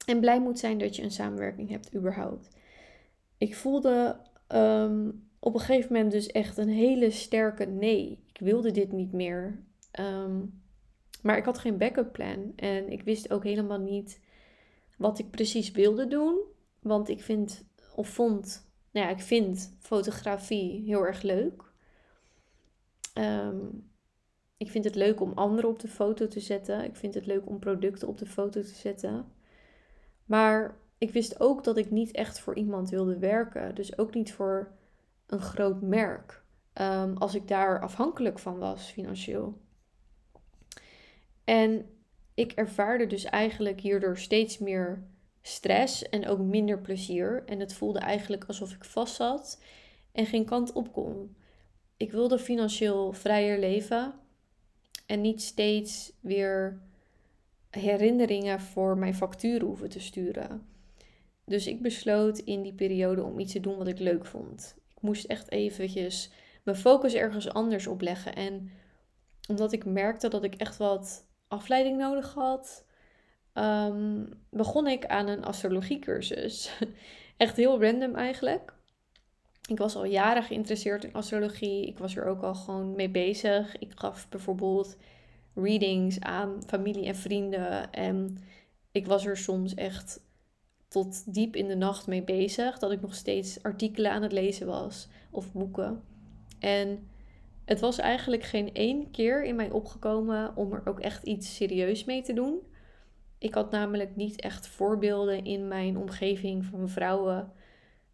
En 0.09 0.21
blij 0.21 0.41
moet 0.41 0.59
zijn 0.59 0.79
dat 0.79 0.97
je 0.97 1.03
een 1.03 1.11
samenwerking 1.11 1.69
hebt 1.69 1.95
überhaupt. 1.95 2.49
Ik 3.39 3.57
voelde 3.57 4.21
ehm, 4.47 5.11
op 5.39 5.55
een 5.55 5.61
gegeven 5.61 5.93
moment 5.93 6.13
dus 6.13 6.27
echt 6.27 6.57
een 6.57 6.69
hele 6.69 7.11
sterke 7.11 7.65
nee. 7.65 8.25
Ik 8.27 8.41
wilde 8.41 8.71
dit 8.71 8.93
niet 8.93 9.13
meer. 9.13 9.63
Ehm, 9.91 10.45
maar 11.23 11.37
ik 11.37 11.45
had 11.45 11.59
geen 11.59 11.79
backup 11.79 12.13
plan. 12.13 12.53
En 12.57 12.93
ik 12.93 13.03
wist 13.03 13.31
ook 13.33 13.45
helemaal 13.45 13.79
niet 13.79 14.21
wat 14.97 15.19
ik 15.19 15.31
precies 15.31 15.71
wilde 15.71 16.07
doen. 16.07 16.39
Want 16.81 17.09
ik 17.09 17.23
vind, 17.23 17.65
of 17.95 18.09
vond, 18.09 18.71
nou 18.91 19.07
ja, 19.07 19.13
ik 19.13 19.21
vind 19.21 19.77
fotografie 19.79 20.83
heel 20.85 21.07
erg 21.07 21.23
leuk. 21.23 21.63
Ehm, 23.15 23.67
ik 24.57 24.71
vind 24.71 24.85
het 24.85 24.95
leuk 24.95 25.21
om 25.21 25.33
anderen 25.33 25.71
op 25.71 25.79
de 25.79 25.89
foto 25.89 26.29
te 26.29 26.41
zetten. 26.41 26.85
Ik 26.85 26.97
vind 26.97 27.15
het 27.15 27.27
leuk 27.27 27.47
om 27.47 27.59
producten 27.59 28.09
op 28.09 28.19
de 28.19 28.27
foto 28.27 28.61
te 28.61 28.75
zetten. 28.75 29.37
Maar 30.29 30.79
ik 30.99 31.11
wist 31.11 31.41
ook 31.41 31.65
dat 31.65 31.77
ik 31.77 31.91
niet 31.91 32.11
echt 32.11 32.41
voor 32.41 32.57
iemand 32.57 32.91
wilde 32.91 33.19
werken. 33.19 33.75
Dus 33.75 33.99
ook 33.99 34.15
niet 34.15 34.33
voor 34.33 34.73
een 35.27 35.41
groot 35.41 35.83
merk. 35.83 36.43
Ehm, 36.73 37.15
als 37.17 37.35
ik 37.35 37.49
daar 37.49 37.81
afhankelijk 37.81 38.39
van 38.39 38.59
was 38.59 38.91
financieel. 38.91 39.59
En 41.45 41.87
ik 42.35 42.53
ervaarde 42.53 43.07
dus 43.07 43.25
eigenlijk 43.25 43.81
hierdoor 43.81 44.19
steeds 44.19 44.59
meer 44.59 45.07
stress 45.41 46.09
en 46.09 46.27
ook 46.27 46.39
minder 46.39 46.79
plezier. 46.79 47.43
En 47.47 47.61
het 47.61 47.75
voelde 47.75 47.99
eigenlijk 47.99 48.45
alsof 48.45 48.73
ik 48.73 48.85
vast 48.85 49.15
zat 49.15 49.63
en 50.13 50.27
geen 50.27 50.45
kant 50.45 50.73
op 50.73 50.93
kon. 50.93 51.37
Ik 51.97 52.13
wilde 52.13 52.39
financieel 52.39 53.13
vrijer 53.13 53.59
leven 53.59 54.15
en 55.07 55.21
niet 55.21 55.43
steeds 55.43 56.13
weer 56.21 56.83
herinneringen 57.71 58.61
voor 58.61 58.99
mijn 58.99 59.15
facturen 59.15 59.67
hoeven 59.67 59.89
te 59.89 60.01
sturen. 60.01 60.67
Dus 61.45 61.67
ik 61.67 61.83
besloot 61.83 62.39
in 62.39 62.63
die 62.63 62.75
periode 62.75 63.23
om 63.23 63.39
iets 63.39 63.53
te 63.53 63.61
doen 63.61 63.77
wat 63.77 63.87
ik 63.87 63.99
leuk 63.99 64.27
vond. 64.27 64.77
Ik 64.95 65.03
moest 65.03 65.25
echt 65.25 65.51
eventjes 65.51 66.31
mijn 66.63 66.77
focus 66.77 67.15
ergens 67.15 67.49
anders 67.49 67.87
op 67.87 68.01
leggen. 68.01 68.35
En 68.35 68.71
omdat 69.49 69.73
ik 69.73 69.85
merkte 69.85 70.29
dat 70.29 70.45
ik 70.45 70.55
echt 70.55 70.77
wat 70.77 71.27
afleiding 71.49 71.99
nodig 71.99 72.35
had, 72.35 72.85
ehm, 73.53 74.25
begon 74.51 74.87
ik 74.87 75.07
aan 75.07 75.29
een 75.29 75.45
astrologiecursus. 75.45 76.79
echt 77.37 77.57
heel 77.57 77.83
random 77.83 78.15
eigenlijk. 78.15 78.75
Ik 79.69 79.79
was 79.79 79.97
al 79.97 80.05
jaren 80.05 80.43
geïnteresseerd 80.43 81.05
in 81.05 81.13
astrologie. 81.13 81.87
Ik 81.87 81.99
was 81.99 82.17
er 82.17 82.25
ook 82.25 82.43
al 82.43 82.55
gewoon 82.55 82.95
mee 82.95 83.11
bezig. 83.11 83.79
Ik 83.79 83.93
gaf 83.95 84.29
bijvoorbeeld 84.29 84.97
readings 85.63 86.21
aan 86.21 86.63
familie 86.67 87.07
en 87.07 87.17
vrienden. 87.17 87.93
En 87.93 88.39
ik 88.93 89.07
was 89.07 89.27
er 89.27 89.37
soms 89.37 89.75
echt 89.75 90.27
tot 90.89 91.35
diep 91.35 91.57
in 91.57 91.69
de 91.69 91.77
nacht 91.77 92.07
mee 92.07 92.23
bezig. 92.23 92.79
Dat 92.79 92.93
ik 92.93 93.01
nog 93.01 93.15
steeds 93.15 93.63
artikelen 93.63 94.11
aan 94.11 94.23
het 94.23 94.33
lezen 94.33 94.67
was 94.67 95.09
of 95.31 95.53
boeken. 95.53 96.03
En 96.59 97.09
het 97.65 97.81
was 97.81 97.99
eigenlijk 97.99 98.43
geen 98.43 98.75
één 98.75 99.11
keer 99.11 99.45
in 99.45 99.57
mij 99.57 99.71
opgekomen 99.71 100.57
om 100.57 100.73
er 100.73 100.83
ook 100.85 101.01
echt 101.01 101.23
iets 101.25 101.55
serieus 101.55 102.05
mee 102.05 102.23
te 102.23 102.33
doen. 102.33 102.61
Ik 103.39 103.55
had 103.55 103.71
namelijk 103.71 104.17
niet 104.17 104.41
echt 104.41 104.67
voorbeelden 104.67 105.45
in 105.45 105.69
mijn 105.69 105.97
omgeving 105.97 106.65
van 106.65 106.89
vrouwen 106.89 107.53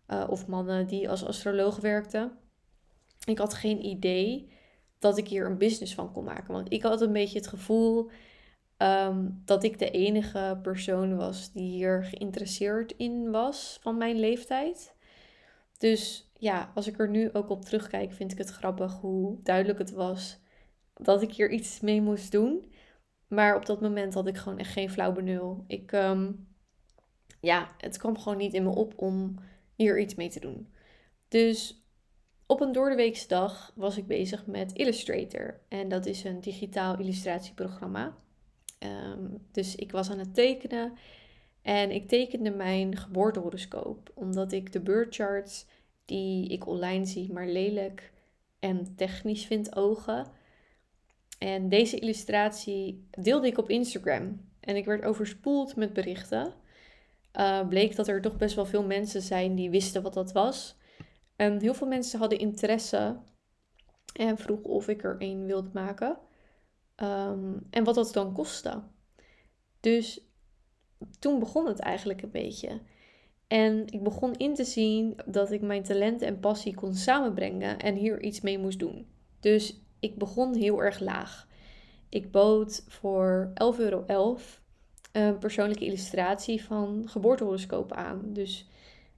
uh, 0.09 0.27
of 0.29 0.47
mannen 0.47 0.87
die 0.87 1.09
als 1.09 1.25
astroloog 1.25 1.77
werkten. 1.77 2.33
Ik 3.25 3.39
had 3.39 3.55
geen 3.55 3.85
idee 3.85 4.53
dat 5.05 5.19
ik 5.19 5.29
hier 5.29 5.47
een 5.47 5.59
business 5.59 5.95
van 5.95 6.13
kon 6.13 6.25
maken. 6.25 6.53
Want 6.53 6.73
ik 6.73 6.83
had 6.83 7.01
een 7.01 7.13
beetje 7.13 7.39
het 7.39 7.47
gevoel 7.47 8.11
ehm, 8.77 9.31
dat 9.45 9.65
ik 9.65 9.79
de 9.79 9.91
enige 9.91 10.59
persoon 10.63 11.17
was 11.17 11.53
die 11.53 11.71
hier 11.71 12.05
geïnteresseerd 12.05 12.95
in 12.97 13.31
was 13.31 13.79
van 13.83 13.97
mijn 13.97 14.19
leeftijd. 14.19 14.95
Dus 15.79 16.31
ja, 16.39 16.71
als 16.75 16.87
ik 16.87 16.99
er 16.99 17.09
nu 17.09 17.33
ook 17.33 17.49
op 17.49 17.65
terugkijk, 17.65 18.13
vind 18.13 18.33
ik 18.33 18.39
het 18.39 18.51
grappig 18.51 19.01
hoe 19.01 19.39
duidelijk 19.43 19.79
het 19.79 19.91
was 19.91 20.39
dat 20.95 21.23
ik 21.23 21.33
hier 21.33 21.51
iets 21.51 21.81
mee 21.81 22.03
moest 22.03 22.33
doen. 22.33 22.73
Maar 23.29 23.57
op 23.57 23.67
dat 23.67 23.81
moment 23.81 24.15
had 24.15 24.27
ik 24.27 24.37
gewoon 24.37 24.59
echt 24.59 24.73
geen 24.73 24.91
flauw 24.91 25.13
benul. 25.13 25.65
Ik, 25.67 25.93
ehm, 25.93 26.33
ja, 27.41 27.69
het 27.79 27.97
kwam 27.97 28.19
gewoon 28.19 28.39
niet 28.39 28.55
in 28.55 28.63
me 28.63 28.75
op 28.75 28.93
om 28.97 29.35
hier 29.75 30.01
iets 30.01 30.15
mee 30.15 30.29
te 30.29 30.41
doen. 30.41 30.73
Dus 31.29 31.84
op 32.47 32.61
een 32.61 32.73
doordeweekse 32.73 33.29
dag 33.29 33.73
was 33.75 33.97
ik 33.97 34.07
bezig 34.07 34.47
met 34.47 34.73
Illustrator. 34.73 35.61
En 35.69 35.89
dat 35.89 36.07
is 36.07 36.25
een 36.25 36.41
digitaal 36.41 36.99
illustratieprogramma. 36.99 38.15
Ehm, 38.79 39.27
dus 39.53 39.75
ik 39.75 39.93
was 39.93 40.11
aan 40.11 40.19
het 40.19 40.35
tekenen. 40.35 40.93
En 41.63 41.91
ik 41.91 42.09
tekende 42.09 42.51
mijn 42.51 42.97
geboortehoroscoop. 42.97 44.11
Omdat 44.15 44.53
ik 44.53 44.73
de 44.73 44.81
birthcharts 44.81 45.67
die 46.05 46.49
ik 46.49 46.67
online 46.67 47.05
zie 47.05 47.33
maar 47.33 47.47
lelijk 47.47 48.13
en 48.59 48.95
technisch 48.97 49.45
vind 49.45 49.77
ogen. 49.77 50.27
En 51.39 51.69
deze 51.69 51.99
illustratie 51.99 53.09
deelde 53.11 53.47
ik 53.47 53.59
op 53.59 53.71
Instagram. 53.71 54.41
En 54.61 54.77
ik 54.77 54.85
werd 54.85 55.05
overspoeld 55.05 55.77
met 55.77 55.93
berichten. 55.93 56.53
Uh, 57.39 57.69
bleek 57.69 57.97
dat 57.97 58.09
er 58.09 58.21
toch 58.21 58.37
best 58.37 58.55
wel 58.55 58.67
veel 58.67 58.85
mensen 58.85 59.23
zijn 59.23 59.55
die 59.55 59.71
wisten 59.71 60.03
wat 60.03 60.15
dat 60.15 60.33
was. 60.33 60.77
En 61.37 61.61
heel 61.61 61.75
veel 61.75 61.87
mensen 61.87 62.19
hadden 62.19 62.38
interesse 62.38 63.17
en 64.14 64.38
vroegen 64.38 64.71
of 64.71 64.88
ik 64.88 65.05
er 65.05 65.17
een 65.19 65.47
wilde 65.47 65.71
maken. 65.73 66.19
Ehm, 66.95 67.53
en 67.71 67.85
wat 67.85 67.95
dat 67.95 68.12
dan 68.12 68.33
kostte. 68.33 68.83
Dus 69.81 70.21
toen 71.19 71.38
begon 71.38 71.67
het 71.67 71.79
eigenlijk 71.79 72.23
een 72.23 72.31
beetje. 72.31 72.81
En 73.47 73.87
ik 73.87 74.03
begon 74.03 74.35
in 74.35 74.55
te 74.55 74.64
zien 74.64 75.17
dat 75.26 75.50
ik 75.50 75.61
mijn 75.61 75.83
talenten 75.83 76.26
en 76.26 76.41
passie 76.41 76.75
kon 76.75 76.95
samenbrengen 76.95 77.79
en 77.79 77.95
hier 77.95 78.23
iets 78.23 78.41
mee 78.41 78.59
moest 78.59 78.79
doen. 78.79 79.07
Dus 79.41 79.81
ik 80.00 80.19
begon 80.19 80.55
heel 80.55 80.83
erg 80.83 81.00
laag. 81.00 81.49
Ik 82.09 82.31
bood 82.31 82.85
voor 82.88 83.50
11,11 83.55 83.79
euro 83.79 84.05
een 85.12 85.38
persoonlijke 85.38 85.85
illustratie 85.85 86.64
van 86.64 87.03
geboortehoroscopen 87.07 87.97
aan. 87.97 88.21
Dus 88.33 88.69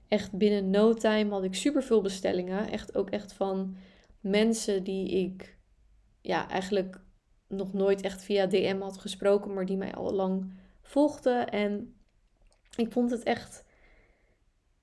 echt 0.07 0.31
binnen 0.31 0.69
no 0.69 0.93
time 0.93 1.29
had 1.29 1.43
ik 1.43 1.55
super 1.55 1.83
veel 1.83 2.01
bestellingen. 2.01 2.71
Echt 2.71 2.95
ook 2.95 3.09
echt 3.09 3.33
van 3.33 3.75
mensen 4.19 4.83
die 4.83 5.09
ik 5.09 5.57
ja, 6.21 6.49
eigenlijk 6.49 7.01
nog 7.47 7.73
nooit 7.73 8.01
echt 8.01 8.21
via 8.21 8.45
DM 8.45 8.79
had 8.79 8.97
gesproken, 8.97 9.53
maar 9.53 9.65
die 9.65 9.77
mij 9.77 9.93
al 9.93 10.13
lang 10.13 10.53
volgden. 10.81 11.49
En 11.49 11.95
ik 12.75 12.91
vond 12.91 13.11
het 13.11 13.23
echt 13.23 13.65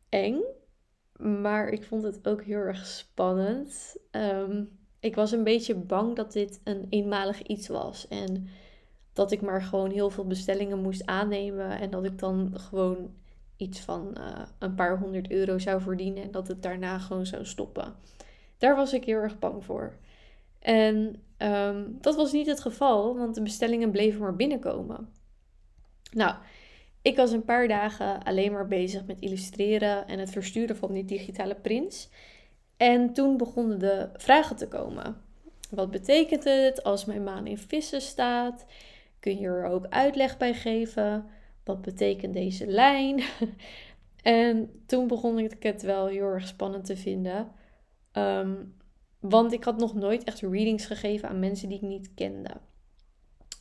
eng, 0.09 0.43
maar 1.17 1.69
ik 1.69 1.85
vond 1.85 2.03
het 2.03 2.29
ook 2.29 2.43
heel 2.43 2.59
erg 2.59 2.87
spannend. 2.87 3.97
Ehm, 4.11 4.65
ik 5.01 5.15
was 5.15 5.33
een 5.33 5.45
beetje 5.45 5.75
bang 5.75 6.17
dat 6.17 6.33
dit 6.33 6.61
een 6.65 6.87
eenmalig 6.91 7.43
iets 7.43 7.69
was 7.69 8.09
en 8.09 8.49
dat 9.13 9.33
ik 9.33 9.41
maar 9.41 9.63
gewoon 9.63 9.91
heel 9.91 10.11
veel 10.11 10.27
bestellingen 10.27 10.79
moest 10.79 11.07
aannemen 11.07 11.81
en 11.81 11.91
dat 11.91 12.05
ik 12.05 12.19
dan 12.19 12.61
gewoon 12.61 13.15
iets 13.57 13.81
van 13.81 14.17
uh, 14.19 14.43
een 14.59 14.75
paar 14.75 14.99
honderd 14.99 15.31
euro 15.31 15.59
zou 15.59 15.81
verdienen 15.81 16.23
en 16.23 16.31
dat 16.31 16.49
het 16.49 16.63
daarna 16.63 16.99
gewoon 16.99 17.27
zou 17.27 17.45
stoppen. 17.45 17.95
Daar 18.59 18.77
was 18.77 18.93
ik 18.93 19.05
heel 19.05 19.19
erg 19.19 19.39
bang 19.39 19.65
voor. 19.65 19.97
En 20.59 21.23
um, 21.39 21.99
dat 22.01 22.17
was 22.17 22.33
niet 22.33 22.47
het 22.47 22.61
geval, 22.61 23.17
want 23.17 23.35
de 23.35 23.43
bestellingen 23.43 23.91
bleven 23.91 24.21
maar 24.21 24.37
binnenkomen. 24.37 25.09
Nou, 26.13 26.35
ik 27.03 27.17
was 27.17 27.33
een 27.33 27.45
paar 27.45 27.69
dagen 27.69 28.23
alleen 28.23 28.53
maar 28.53 28.69
bezig 28.69 29.05
met 29.07 29.21
illustreren 29.21 30.07
en 30.07 30.19
het 30.19 30.31
versturen 30.31 30.77
van 30.77 30.93
die 30.93 31.05
digitale 31.05 31.55
prints. 31.55 32.09
En 32.77 33.13
toen 33.13 33.37
begonnen 33.37 33.79
de 33.79 34.09
vragen 34.15 34.57
te 34.57 34.69
komen. 34.69 35.23
Wat 35.71 35.91
betekent 35.91 36.45
het 36.45 36.83
als 36.83 37.05
mijn 37.05 37.25
maan 37.25 37.47
in 37.47 37.59
vissen 37.59 38.01
staat? 38.01 38.67
Kun 39.21 39.39
je 39.39 39.47
er 39.47 39.65
ook 39.65 39.87
uitleg 39.89 40.37
bij 40.37 40.55
geven? 40.55 41.27
Wat 41.65 41.83
betekent 41.83 42.35
deze 42.35 42.67
lijn? 42.67 43.23
en 44.23 44.83
toen 44.87 45.07
begon 45.07 45.39
ik 45.39 45.63
het 45.63 45.83
wel 45.83 46.07
heel 46.07 46.25
erg 46.25 46.47
spannend 46.47 46.85
te 46.85 46.97
vinden. 46.97 47.53
Ehm, 48.13 48.55
want 49.21 49.53
ik 49.53 49.65
had 49.65 49.79
nog 49.79 49.95
nooit 49.95 50.25
echt 50.25 50.41
readings 50.41 50.87
gegeven 50.87 51.29
aan 51.29 51.39
mensen 51.39 51.69
die 51.69 51.79
ik 51.79 51.89
niet 51.89 52.15
kende. 52.15 52.51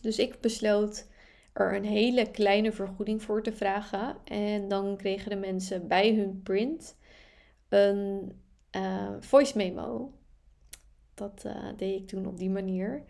Dus 0.01 0.19
ik 0.19 0.41
besloot 0.41 1.07
er 1.53 1.75
een 1.75 1.86
hele 1.86 2.31
kleine 2.31 2.72
vergoeding 2.72 3.22
voor 3.22 3.43
te 3.43 3.51
vragen. 3.51 4.15
En 4.24 4.67
dan 4.67 4.98
kregen 4.98 5.29
de 5.29 5.36
mensen 5.36 5.88
bij 5.88 6.15
hun 6.15 6.41
print 6.43 6.95
een 7.69 8.31
uh, 8.75 9.12
voice 9.19 9.57
memo. 9.57 10.13
Dat 11.13 11.43
uh, 11.45 11.67
deed 11.77 12.01
ik 12.01 12.07
toen 12.07 12.25
op 12.25 12.38
die 12.38 12.50
manier. 12.50 13.03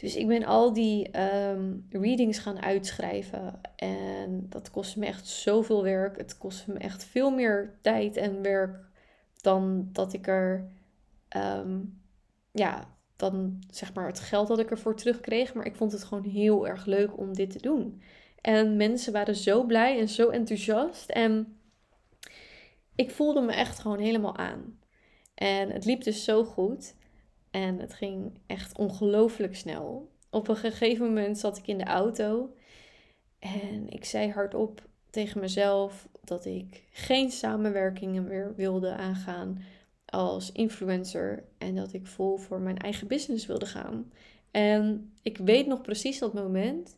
Dus 0.00 0.16
ik 0.16 0.26
ben 0.26 0.44
al 0.44 0.72
die 0.72 1.20
um, 1.20 1.86
readings 1.90 2.38
gaan 2.38 2.62
uitschrijven. 2.62 3.60
En 3.76 4.46
dat 4.48 4.70
kostte 4.70 4.98
me 4.98 5.06
echt 5.06 5.26
zoveel 5.26 5.82
werk. 5.82 6.16
Het 6.16 6.38
kostte 6.38 6.72
me 6.72 6.78
echt 6.78 7.04
veel 7.04 7.30
meer 7.30 7.78
tijd 7.82 8.16
en 8.16 8.42
werk 8.42 8.76
dan 9.40 9.88
dat 9.92 10.12
ik 10.12 10.26
er. 10.26 10.70
Um, 11.36 12.00
ja, 12.52 12.96
dan 13.16 13.62
zeg 13.70 13.94
maar 13.94 14.06
het 14.06 14.20
geld 14.20 14.48
dat 14.48 14.58
ik 14.58 14.70
ervoor 14.70 14.96
terugkreeg. 14.96 15.54
Maar 15.54 15.66
ik 15.66 15.76
vond 15.76 15.92
het 15.92 16.04
gewoon 16.04 16.24
heel 16.24 16.68
erg 16.68 16.86
leuk 16.86 17.18
om 17.18 17.34
dit 17.34 17.50
te 17.50 17.60
doen. 17.60 18.02
En 18.40 18.76
mensen 18.76 19.12
waren 19.12 19.36
zo 19.36 19.64
blij 19.64 19.98
en 19.98 20.08
zo 20.08 20.28
enthousiast. 20.28 21.10
En 21.10 21.58
ik 22.94 23.10
voelde 23.10 23.40
me 23.40 23.52
echt 23.52 23.78
gewoon 23.78 23.98
helemaal 23.98 24.36
aan. 24.36 24.78
En 25.34 25.70
het 25.70 25.84
liep 25.84 26.02
dus 26.02 26.24
zo 26.24 26.44
goed. 26.44 26.94
En 27.58 27.78
het 27.78 27.94
ging 27.94 28.32
echt 28.46 28.78
ongelooflijk 28.78 29.56
snel. 29.56 30.10
Op 30.30 30.48
een 30.48 30.56
gegeven 30.56 31.06
moment 31.06 31.38
zat 31.38 31.58
ik 31.58 31.66
in 31.66 31.78
de 31.78 31.84
auto. 31.84 32.54
En 33.38 33.88
ik 33.88 34.04
zei 34.04 34.30
hardop 34.30 34.82
tegen 35.10 35.40
mezelf 35.40 36.08
dat 36.24 36.44
ik 36.44 36.84
geen 36.90 37.30
samenwerkingen 37.30 38.24
meer 38.24 38.54
wilde 38.56 38.94
aangaan 38.94 39.62
als 40.04 40.52
influencer 40.52 41.44
en 41.58 41.74
dat 41.74 41.92
ik 41.92 42.06
vol 42.06 42.36
voor 42.36 42.60
mijn 42.60 42.78
eigen 42.78 43.06
business 43.06 43.46
wilde 43.46 43.66
gaan. 43.66 44.12
En 44.50 45.12
ik 45.22 45.38
weet 45.38 45.66
nog 45.66 45.80
precies 45.80 46.18
dat 46.18 46.34
moment. 46.34 46.96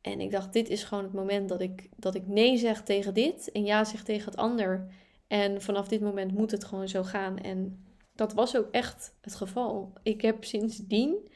En 0.00 0.20
ik 0.20 0.30
dacht, 0.30 0.52
dit 0.52 0.68
is 0.68 0.84
gewoon 0.84 1.04
het 1.04 1.12
moment 1.12 1.48
dat 1.48 1.60
ik, 1.60 1.88
dat 1.96 2.14
ik 2.14 2.26
nee 2.26 2.56
zeg 2.56 2.82
tegen 2.82 3.14
dit 3.14 3.52
en 3.52 3.64
ja 3.64 3.84
zeg 3.84 4.02
tegen 4.02 4.30
het 4.30 4.36
ander. 4.40 4.86
En 5.26 5.62
vanaf 5.62 5.88
dit 5.88 6.00
moment 6.00 6.32
moet 6.32 6.50
het 6.50 6.64
gewoon 6.64 6.88
zo 6.88 7.02
gaan. 7.02 7.38
En 7.38 7.82
dat 8.18 8.32
was 8.32 8.56
ook 8.56 8.68
echt 8.70 9.16
het 9.20 9.34
geval. 9.34 9.92
Ik 10.02 10.20
heb 10.20 10.44
sindsdien 10.44 11.30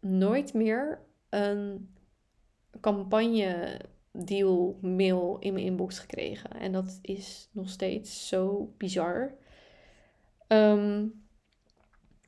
nooit 0.00 0.54
meer 0.54 1.00
een 1.28 1.94
campagne 2.80 3.80
deal 4.12 4.78
mail 4.82 5.36
in 5.40 5.52
mijn 5.52 5.64
inbox 5.64 5.98
gekregen. 5.98 6.50
En 6.50 6.72
dat 6.72 6.98
is 7.02 7.48
nog 7.52 7.68
steeds 7.68 8.28
zo 8.28 8.72
bizar. 8.76 9.34
Ehm, 10.46 11.06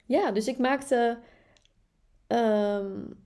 ja, 0.05 0.31
dus 0.33 0.49
ik 0.49 0.59
maakte 0.59 1.19
um, 2.27 3.25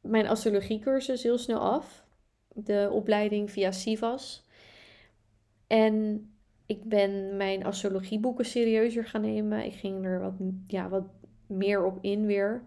mijn 0.00 0.26
astrologiecursus 0.26 1.22
heel 1.22 1.38
snel 1.38 1.60
af. 1.60 2.04
De 2.48 2.88
opleiding 2.92 3.50
via 3.50 3.72
Sivas. 3.72 4.46
En 5.66 6.28
ik 6.66 6.84
ben 6.84 7.36
mijn 7.36 7.64
astrologieboeken 7.64 8.44
serieuzer 8.44 9.04
gaan 9.04 9.20
nemen. 9.20 9.64
Ik 9.64 9.74
ging 9.74 10.04
er 10.04 10.20
wat, 10.20 10.34
ja, 10.66 10.88
wat 10.88 11.04
meer 11.46 11.84
op 11.84 11.98
in 12.00 12.26
weer. 12.26 12.62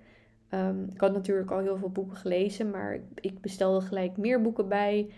Um, 0.52 0.88
ik 0.94 1.02
had 1.02 1.14
natuurlijk 1.14 1.52
al 1.52 1.60
heel 1.60 1.78
veel 1.78 1.90
boeken 1.90 2.18
gelezen, 2.18 2.70
maar 2.70 3.00
ik 3.16 3.42
bestelde 3.42 3.86
gelijk 3.86 4.18
meer 4.18 4.42
boeken 4.42 4.68
bij 4.68 5.12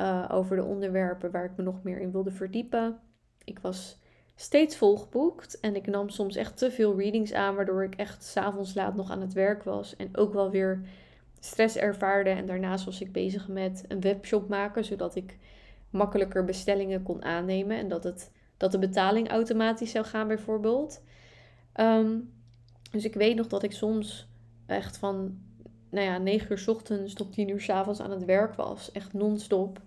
uh, 0.00 0.28
over 0.30 0.56
de 0.56 0.64
onderwerpen 0.64 1.30
waar 1.30 1.44
ik 1.44 1.56
me 1.56 1.62
nog 1.62 1.82
meer 1.82 2.00
in 2.00 2.12
wilde 2.12 2.30
verdiepen. 2.30 2.98
Ik 3.44 3.58
was 3.58 3.98
steeds 4.34 4.76
volgeboekt 4.76 5.60
en 5.60 5.76
ik 5.76 5.86
nam 5.86 6.08
soms 6.08 6.36
echt 6.36 6.56
te 6.56 6.70
veel 6.70 6.98
readings 6.98 7.32
aan, 7.32 7.54
waardoor 7.54 7.84
ik 7.84 7.94
echt 7.94 8.24
s'avonds 8.24 8.74
laat 8.74 8.96
nog 8.96 9.10
aan 9.10 9.20
het 9.20 9.32
werk 9.32 9.62
was 9.62 9.96
en 9.96 10.16
ook 10.16 10.32
wel 10.32 10.50
weer 10.50 10.82
stress 11.40 11.76
ervaarde. 11.76 12.30
En 12.30 12.46
daarnaast 12.46 12.84
was 12.84 13.00
ik 13.00 13.12
bezig 13.12 13.48
met 13.48 13.84
een 13.88 14.00
webshop 14.00 14.48
maken, 14.48 14.84
zodat 14.84 15.14
ik 15.14 15.38
makkelijker 15.92 16.44
bestellingen 16.44 17.02
kon 17.02 17.22
aannemen 17.22 17.76
en 17.76 17.88
dat, 17.88 18.04
het, 18.04 18.32
dat 18.56 18.72
de 18.72 18.78
betaling 18.78 19.28
automatisch 19.28 19.90
zou 19.90 20.04
gaan, 20.04 20.28
bijvoorbeeld. 20.28 21.02
Ehm, 21.72 22.18
dus 22.90 23.04
ik 23.04 23.14
weet 23.14 23.36
nog 23.36 23.46
dat 23.46 23.62
ik 23.62 23.72
soms 23.72 24.28
echt 24.66 24.96
van 24.96 25.38
nou 25.90 26.06
ja, 26.06 26.18
9 26.18 26.50
uur 26.50 26.58
s 26.58 26.68
ochtends 26.68 27.14
tot 27.14 27.32
10 27.32 27.48
uur 27.48 27.60
s 27.60 27.68
avonds 27.68 28.00
aan 28.00 28.10
het 28.10 28.24
werk 28.24 28.54
was. 28.54 28.92
Echt 28.92 29.12
non-stop. 29.12 29.80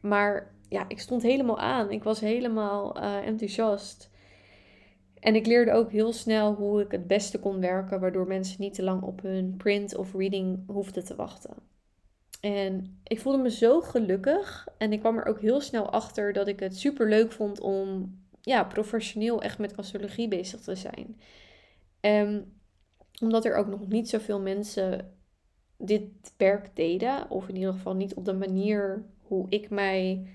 Maar 0.00 0.54
ja, 0.68 0.84
ik 0.88 1.00
stond 1.00 1.22
helemaal 1.22 1.58
aan. 1.58 1.90
Ik 1.90 2.04
was 2.04 2.20
helemaal 2.20 2.96
uh, 2.96 3.26
enthousiast. 3.26 4.10
En 5.20 5.34
ik 5.34 5.46
leerde 5.46 5.72
ook 5.72 5.90
heel 5.90 6.12
snel 6.12 6.54
hoe 6.54 6.80
ik 6.80 6.90
het 6.90 7.06
beste 7.06 7.38
kon 7.38 7.60
werken, 7.60 8.00
waardoor 8.00 8.26
mensen 8.26 8.60
niet 8.60 8.74
te 8.74 8.82
lang 8.82 9.02
op 9.02 9.22
hun 9.22 9.54
print 9.56 9.96
of 9.96 10.14
reading 10.14 10.58
hoefden 10.66 11.04
te 11.04 11.16
wachten. 11.16 11.54
En 12.40 13.00
ik 13.04 13.20
voelde 13.20 13.38
me 13.38 13.50
zo 13.50 13.80
gelukkig. 13.80 14.68
En 14.78 14.92
ik 14.92 15.00
kwam 15.00 15.18
er 15.18 15.26
ook 15.26 15.40
heel 15.40 15.60
snel 15.60 15.90
achter 15.90 16.32
dat 16.32 16.48
ik 16.48 16.60
het 16.60 16.76
super 16.76 17.08
leuk 17.08 17.32
vond 17.32 17.60
om 17.60 18.18
ja, 18.40 18.64
professioneel 18.64 19.42
echt 19.42 19.58
met 19.58 19.76
astrologie 19.76 20.28
bezig 20.28 20.60
te 20.60 20.74
zijn. 20.74 21.20
En 22.00 22.52
omdat 23.22 23.44
er 23.44 23.54
ook 23.54 23.66
nog 23.66 23.88
niet 23.88 24.08
zoveel 24.08 24.40
mensen 24.40 25.14
dit 25.76 26.02
werk 26.36 26.76
deden, 26.76 27.30
of 27.30 27.48
in 27.48 27.56
ieder 27.56 27.72
geval 27.72 27.94
niet 27.94 28.14
op 28.14 28.24
de 28.24 28.32
manier 28.32 29.04
hoe 29.22 29.46
ik 29.48 29.70
mij, 29.70 30.26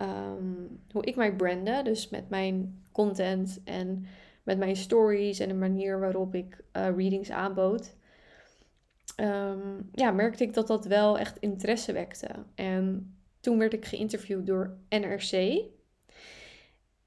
um, 0.00 0.80
hoe 0.92 1.04
ik 1.04 1.16
mij 1.16 1.34
brandde, 1.36 1.80
dus 1.82 2.08
met 2.08 2.28
mijn 2.28 2.82
content 2.92 3.60
en 3.64 4.06
met 4.42 4.58
mijn 4.58 4.76
stories 4.76 5.38
en 5.38 5.48
de 5.48 5.54
manier 5.54 6.00
waarop 6.00 6.34
ik 6.34 6.64
uh, 6.76 6.82
readings 6.96 7.30
aanbood, 7.30 7.94
um, 9.16 9.88
ja, 9.92 10.10
merkte 10.10 10.44
ik 10.44 10.54
dat 10.54 10.66
dat 10.66 10.84
wel 10.84 11.18
echt 11.18 11.38
interesse 11.38 11.92
wekte. 11.92 12.28
En 12.54 13.14
toen 13.40 13.58
werd 13.58 13.72
ik 13.72 13.84
geïnterviewd 13.84 14.46
door 14.46 14.76
NRC. 14.88 15.62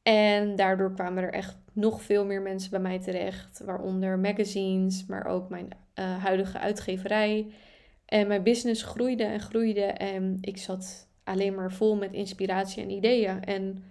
En 0.04 0.56
daardoor 0.56 0.94
kwamen 0.94 1.24
er 1.24 1.34
echt 1.34 1.58
nog 1.74 2.02
veel 2.02 2.26
meer 2.26 2.42
mensen 2.42 2.70
bij 2.70 2.80
mij 2.80 3.00
terecht, 3.00 3.62
waaronder 3.66 4.20
magazines, 4.20 5.06
maar 5.06 5.26
ook 5.26 5.50
mijn 5.50 5.68
uh, 5.96 6.24
huidige 6.24 6.60
uitgeverij. 6.60 7.52
En 8.06 8.28
mijn 8.28 8.44
business 8.44 8.84
groeide 8.84 9.24
en 9.24 9.40
groeide 9.40 9.82
en 9.84 10.38
ik 10.42 10.58
zat 10.58 11.08
alleen 11.24 11.56
maar 11.56 11.72
vol 11.72 11.96
met 11.96 12.14
inspiratie 12.14 12.84
en 12.84 12.90
ideeën. 12.90 13.44
En 13.44 13.84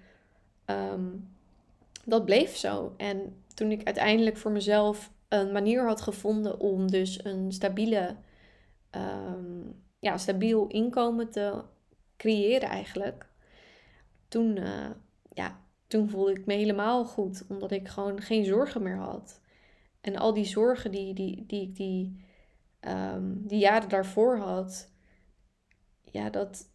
um, 0.67 1.29
dat 2.05 2.25
bleef 2.25 2.57
zo. 2.57 2.95
En 2.97 3.43
toen 3.55 3.71
ik 3.71 3.85
uiteindelijk 3.85 4.37
voor 4.37 4.51
mezelf 4.51 5.11
een 5.29 5.53
manier 5.53 5.87
had 5.87 6.01
gevonden 6.01 6.61
om 6.61 6.91
dus 6.91 7.25
een 7.25 7.53
stabiele, 7.53 8.17
um, 8.91 9.83
ja, 9.99 10.19
stabiel 10.19 10.67
inkomen 10.67 11.31
te 11.31 11.63
creëren 12.17 12.69
eigenlijk. 12.69 13.27
Toen, 14.29 14.57
uh, 14.57 14.91
ja, 15.33 15.61
toen 15.87 16.09
voelde 16.09 16.33
ik 16.33 16.47
me 16.47 16.55
helemaal 16.55 17.05
goed, 17.05 17.45
omdat 17.49 17.71
ik 17.71 17.89
gewoon 17.89 18.21
geen 18.21 18.45
zorgen 18.45 18.83
meer 18.83 18.99
had. 18.99 19.41
En 20.01 20.17
al 20.17 20.35
die 20.35 20.45
zorgen 20.45 20.91
die, 20.91 21.15
die, 21.15 21.47
die 21.47 21.63
ik 21.63 21.77
die, 21.77 22.25
um, 22.81 23.47
die 23.47 23.59
jaren 23.59 23.89
daarvoor 23.89 24.39
had, 24.39 24.93
ja, 26.03 26.31
dat, 26.31 26.71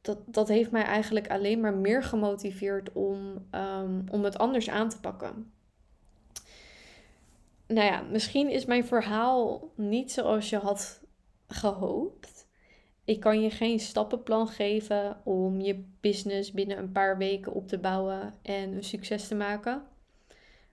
dat, 0.00 0.18
dat 0.26 0.48
heeft 0.48 0.70
mij 0.70 0.82
eigenlijk 0.82 1.30
alleen 1.30 1.60
maar 1.60 1.74
meer 1.74 2.02
gemotiveerd 2.02 2.92
om, 2.92 3.48
um, 3.50 4.04
om 4.10 4.24
het 4.24 4.38
anders 4.38 4.70
aan 4.70 4.88
te 4.88 5.00
pakken. 5.00 5.52
Nou 7.68 7.86
ja, 7.86 8.00
misschien 8.00 8.50
is 8.50 8.64
mijn 8.64 8.84
verhaal 8.84 9.70
niet 9.74 10.12
zoals 10.12 10.50
je 10.50 10.56
had 10.56 11.00
gehoopt. 11.48 12.46
Ik 13.04 13.20
kan 13.20 13.40
je 13.40 13.50
geen 13.50 13.80
stappenplan 13.80 14.48
geven 14.48 15.20
om 15.24 15.60
je 15.60 15.84
business 16.00 16.52
binnen 16.52 16.78
een 16.78 16.92
paar 16.92 17.18
weken 17.18 17.52
op 17.52 17.68
te 17.68 17.78
bouwen 17.78 18.34
en 18.42 18.72
een 18.72 18.84
succes 18.84 19.28
te 19.28 19.34
maken. 19.34 19.82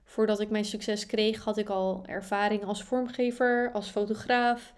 Voordat 0.04 0.40
ik 0.40 0.50
mijn 0.50 0.64
succes 0.64 1.06
kreeg, 1.06 1.44
had 1.44 1.56
ik 1.56 1.68
al 1.68 2.02
ervaring 2.06 2.64
als 2.64 2.82
vormgever, 2.82 3.70
als 3.72 3.90
fotograaf. 3.90 4.74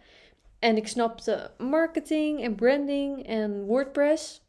En 0.58 0.76
ik 0.76 0.88
snapte 0.88 1.50
marketing 1.58 2.42
en 2.42 2.54
branding 2.54 3.26
en 3.26 3.64
WordPress. 3.64 4.42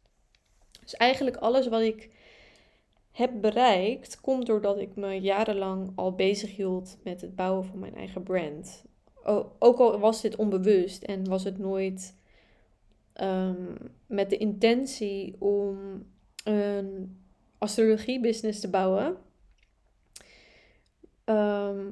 Dus 0.80 0.94
eigenlijk 0.94 1.36
alles 1.36 1.68
wat 1.68 1.80
ik 1.80 2.10
heb 3.20 3.40
bereikt, 3.40 4.20
komt 4.20 4.46
doordat 4.46 4.78
ik 4.78 4.96
me 4.96 5.20
jarenlang 5.20 5.92
al 5.94 6.14
bezig 6.14 6.56
hield 6.56 6.98
met 7.04 7.20
het 7.20 7.36
bouwen 7.36 7.64
van 7.64 7.78
mijn 7.78 7.94
eigen 7.94 8.22
brand. 8.22 8.84
Ook 9.58 9.78
al 9.78 9.98
was 9.98 10.20
dit 10.20 10.36
onbewust 10.36 11.02
en 11.02 11.28
was 11.28 11.44
het 11.44 11.58
nooit 11.58 12.16
ehm, 13.12 13.74
met 14.06 14.30
de 14.30 14.36
intentie 14.36 15.36
om 15.38 16.04
een 16.44 17.18
astrologie-business 17.58 18.60
te 18.60 18.70
bouwen. 18.70 19.16
Ehm, 21.24 21.90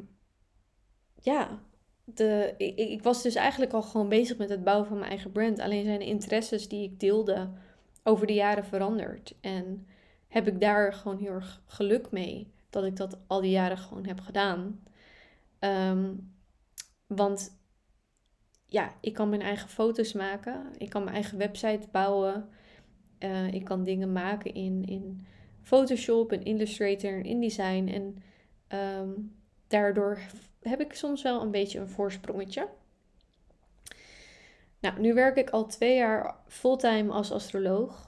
ja, 1.21 1.63
de, 2.05 2.55
ik, 2.57 2.77
ik 2.77 3.03
was 3.03 3.23
dus 3.23 3.35
eigenlijk 3.35 3.73
al 3.73 3.83
gewoon 3.83 4.09
bezig 4.09 4.37
met 4.37 4.49
het 4.49 4.65
bouwen 4.65 4.87
van 4.87 4.99
mijn 4.99 5.11
eigen 5.11 5.33
brand. 5.33 5.59
Alleen 5.59 5.85
zijn 5.85 5.99
de 5.99 6.07
interesses 6.07 6.69
die 6.69 6.83
ik 6.85 7.01
deelde 7.01 7.51
over 8.03 8.27
de 8.27 8.35
jaren 8.35 8.65
veranderd. 8.65 9.35
En 9.41 9.87
heb 10.29 10.47
ik 10.47 10.61
daar 10.61 10.93
gewoon 10.93 11.19
heel 11.19 11.33
erg 11.33 11.63
geluk 11.67 12.11
mee 12.11 12.53
dat 12.71 12.85
ik 12.85 12.97
dat 12.97 13.19
al 13.27 13.41
die 13.41 13.51
jaren 13.51 13.79
gewoon 13.79 14.07
heb 14.07 14.21
gedaan. 14.21 14.83
Ehm, 15.59 16.15
want 17.07 17.59
ja, 18.67 18.95
ik 19.01 19.15
kan 19.15 19.29
mijn 19.29 19.43
eigen 19.43 19.69
foto's 19.69 20.13
maken. 20.13 20.67
Ik 20.79 20.91
kan 20.91 21.03
mijn 21.03 21.15
eigen 21.15 21.39
website 21.39 21.89
bouwen. 21.91 22.49
Uh, 23.19 23.53
ik 23.53 23.65
kan 23.65 23.85
dingen 23.85 24.13
maken 24.13 24.55
in, 24.55 24.85
in 24.85 25.27
Photoshop 25.63 26.33
en 26.33 26.45
Illustrator 26.45 27.13
en 27.13 27.25
InDesign. 27.25 27.89
En 27.89 28.23
daardoor 29.67 30.19
heb 30.63 30.81
ik 30.81 30.93
soms 30.93 31.23
wel 31.23 31.43
een 31.43 31.51
beetje 31.51 31.79
een 31.79 31.89
voorsprongetje. 31.89 32.69
Nou, 34.81 35.01
nu 35.01 35.15
werk 35.15 35.37
ik 35.37 35.51
al 35.51 35.67
twee 35.67 35.97
jaar 35.97 36.37
fulltime 36.47 37.13
als 37.13 37.33
astroloog. 37.33 38.08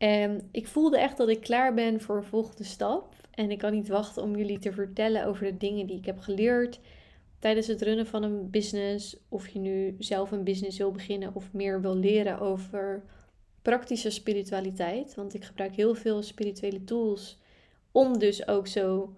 En 0.00 0.48
ik 0.50 0.66
voelde 0.66 0.98
echt 0.98 1.16
dat 1.16 1.28
ik 1.28 1.40
klaar 1.40 1.74
ben 1.74 2.00
voor 2.00 2.16
een 2.16 2.24
volgende 2.24 2.64
stap. 2.64 3.14
En 3.30 3.50
ik 3.50 3.58
kan 3.58 3.72
niet 3.72 3.88
wachten 3.88 4.22
om 4.22 4.36
jullie 4.36 4.58
te 4.58 4.72
vertellen 4.72 5.26
over 5.26 5.44
de 5.44 5.56
dingen 5.56 5.86
die 5.86 5.96
ik 5.96 6.04
heb 6.04 6.18
geleerd 6.18 6.80
tijdens 7.38 7.66
het 7.66 7.82
runnen 7.82 8.06
van 8.06 8.22
een 8.22 8.50
business. 8.50 9.16
Of 9.28 9.48
je 9.48 9.58
nu 9.58 9.96
zelf 9.98 10.30
een 10.30 10.44
business 10.44 10.78
wil 10.78 10.90
beginnen 10.90 11.34
of 11.34 11.52
meer 11.52 11.80
wil 11.80 11.96
leren 11.96 12.38
over 12.38 13.02
praktische 13.62 14.10
spiritualiteit. 14.10 15.14
Want 15.14 15.34
ik 15.34 15.44
gebruik 15.44 15.74
heel 15.74 15.94
veel 15.94 16.22
spirituele 16.22 16.84
tools 16.84 17.38
om 17.92 18.18
dus 18.18 18.48
ook 18.48 18.66
zo 18.66 19.14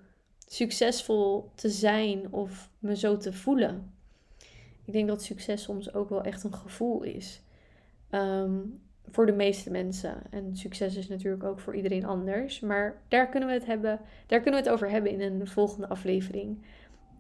succesvol 0.47 1.51
te 1.55 1.69
zijn 1.69 2.33
of 2.33 2.71
me 2.79 2.97
zo 2.97 3.17
te 3.17 3.33
voelen. 3.33 3.93
Ik 4.85 4.93
denk 4.93 5.09
dat 5.09 5.23
succes 5.23 5.63
soms 5.63 5.95
ook 5.95 6.09
wel 6.09 6.23
echt 6.23 6.45
een 6.45 6.55
gevoel 6.55 7.03
is. 7.03 7.41
Ehm, 8.11 8.59
voor 9.13 9.27
de 9.27 9.33
meeste 9.33 9.71
mensen. 9.71 10.23
En 10.31 10.57
succes 10.57 10.97
is 10.97 11.09
natuurlijk 11.09 11.45
ook 11.45 11.61
voor 11.61 11.77
iedereen 11.77 12.05
anders. 12.05 12.61
Maar 12.61 13.03
daar 13.09 13.29
kunnen 13.29 13.49
we 13.49 13.55
het 13.55 13.67
hebben. 13.67 14.01
Daar 14.27 14.41
kunnen 14.41 14.61
we 14.63 14.67
het 14.67 14.75
over 14.77 14.91
hebben 14.91 15.11
in 15.11 15.21
een 15.21 15.47
volgende 15.47 15.89
aflevering. 15.89 16.65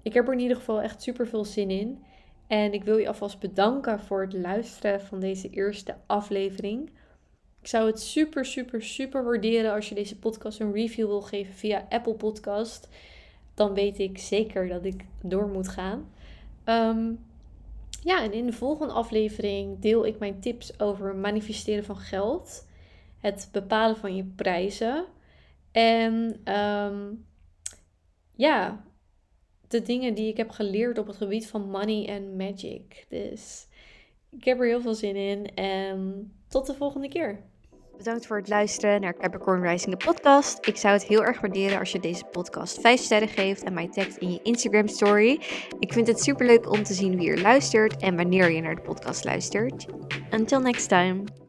Ik 0.02 0.14
heb 0.14 0.26
er 0.26 0.32
in 0.32 0.40
ieder 0.40 0.56
geval 0.56 0.82
echt 0.82 1.02
super 1.02 1.26
veel 1.26 1.44
zin 1.44 1.70
in. 1.70 2.02
En 2.46 2.72
ik 2.72 2.84
wil 2.84 2.96
je 2.96 3.08
alvast 3.08 3.38
bedanken 3.38 4.00
voor 4.00 4.20
het 4.20 4.32
luisteren 4.32 5.00
van 5.00 5.20
deze 5.20 5.50
eerste 5.50 5.94
aflevering. 6.06 6.90
Ik 7.60 7.68
zou 7.68 7.86
het 7.86 8.00
super, 8.00 8.44
super, 8.44 8.82
super 8.82 9.24
waarderen 9.24 9.72
als 9.72 9.88
je 9.88 9.94
deze 9.94 10.18
podcast 10.18 10.60
een 10.60 10.72
review 10.72 11.06
wil 11.06 11.22
geven 11.22 11.54
via 11.54 11.86
Apple 11.88 12.14
Podcast 12.14 12.88
dan 13.54 13.74
weet 13.74 13.98
ik 13.98 14.18
zeker 14.18 14.68
dat 14.68 14.84
ik 14.84 15.04
door 15.22 15.48
moet 15.48 15.68
gaan. 15.68 16.10
Ehm, 16.64 17.12
ja, 18.04 18.22
en 18.22 18.32
in 18.32 18.46
de 18.46 18.52
volgende 18.52 18.92
aflevering 18.92 19.78
deel 19.78 20.06
ik 20.06 20.18
mijn 20.18 20.40
tips 20.40 20.80
over 20.80 21.14
manifesteren 21.14 21.84
van 21.84 21.96
geld, 21.96 22.68
het 23.18 23.48
bepalen 23.52 23.96
van 23.96 24.16
je 24.16 24.24
prijzen 24.24 25.06
en 25.72 26.40
ehm, 26.44 27.14
ja, 28.34 28.84
de 29.68 29.82
dingen 29.82 30.14
die 30.14 30.28
ik 30.28 30.36
heb 30.36 30.50
geleerd 30.50 30.98
op 30.98 31.06
het 31.06 31.16
gebied 31.16 31.46
van 31.46 31.70
money 31.70 32.08
en 32.08 32.36
magic. 32.36 33.06
Dus 33.08 33.66
ik 34.30 34.44
heb 34.44 34.60
er 34.60 34.66
heel 34.66 34.80
veel 34.80 34.94
zin 34.94 35.16
in 35.16 35.54
en 35.54 36.32
tot 36.48 36.66
de 36.66 36.74
volgende 36.74 37.08
keer. 37.08 37.50
Bedankt 38.02 38.26
voor 38.26 38.36
het 38.36 38.48
luisteren 38.48 39.00
naar 39.00 39.16
Capricorn 39.16 39.62
Rising, 39.62 39.96
de 39.98 40.04
podcast. 40.04 40.66
Ik 40.66 40.76
zou 40.76 40.94
het 40.94 41.04
heel 41.04 41.24
erg 41.24 41.40
waarderen 41.40 41.78
als 41.78 41.92
je 41.92 42.00
deze 42.00 42.24
podcast 42.24 42.80
5 42.80 43.00
sterren 43.00 43.28
geeft 43.28 43.62
en 43.62 43.72
mij 43.72 43.88
tagt 43.88 44.16
in 44.16 44.32
je 44.32 44.40
Instagram 44.42 44.88
story. 44.88 45.40
Ik 45.78 45.92
vind 45.92 46.06
het 46.06 46.20
super 46.20 46.46
leuk 46.46 46.70
om 46.70 46.82
te 46.82 46.94
zien 46.94 47.16
wie 47.16 47.30
er 47.30 47.40
luistert 47.40 47.96
en 47.96 48.16
wanneer 48.16 48.50
je 48.50 48.60
naar 48.60 48.74
de 48.74 48.82
podcast 48.82 49.24
luistert. 49.24 49.86
Until 50.30 50.60
next 50.60 50.88
time. 50.88 51.41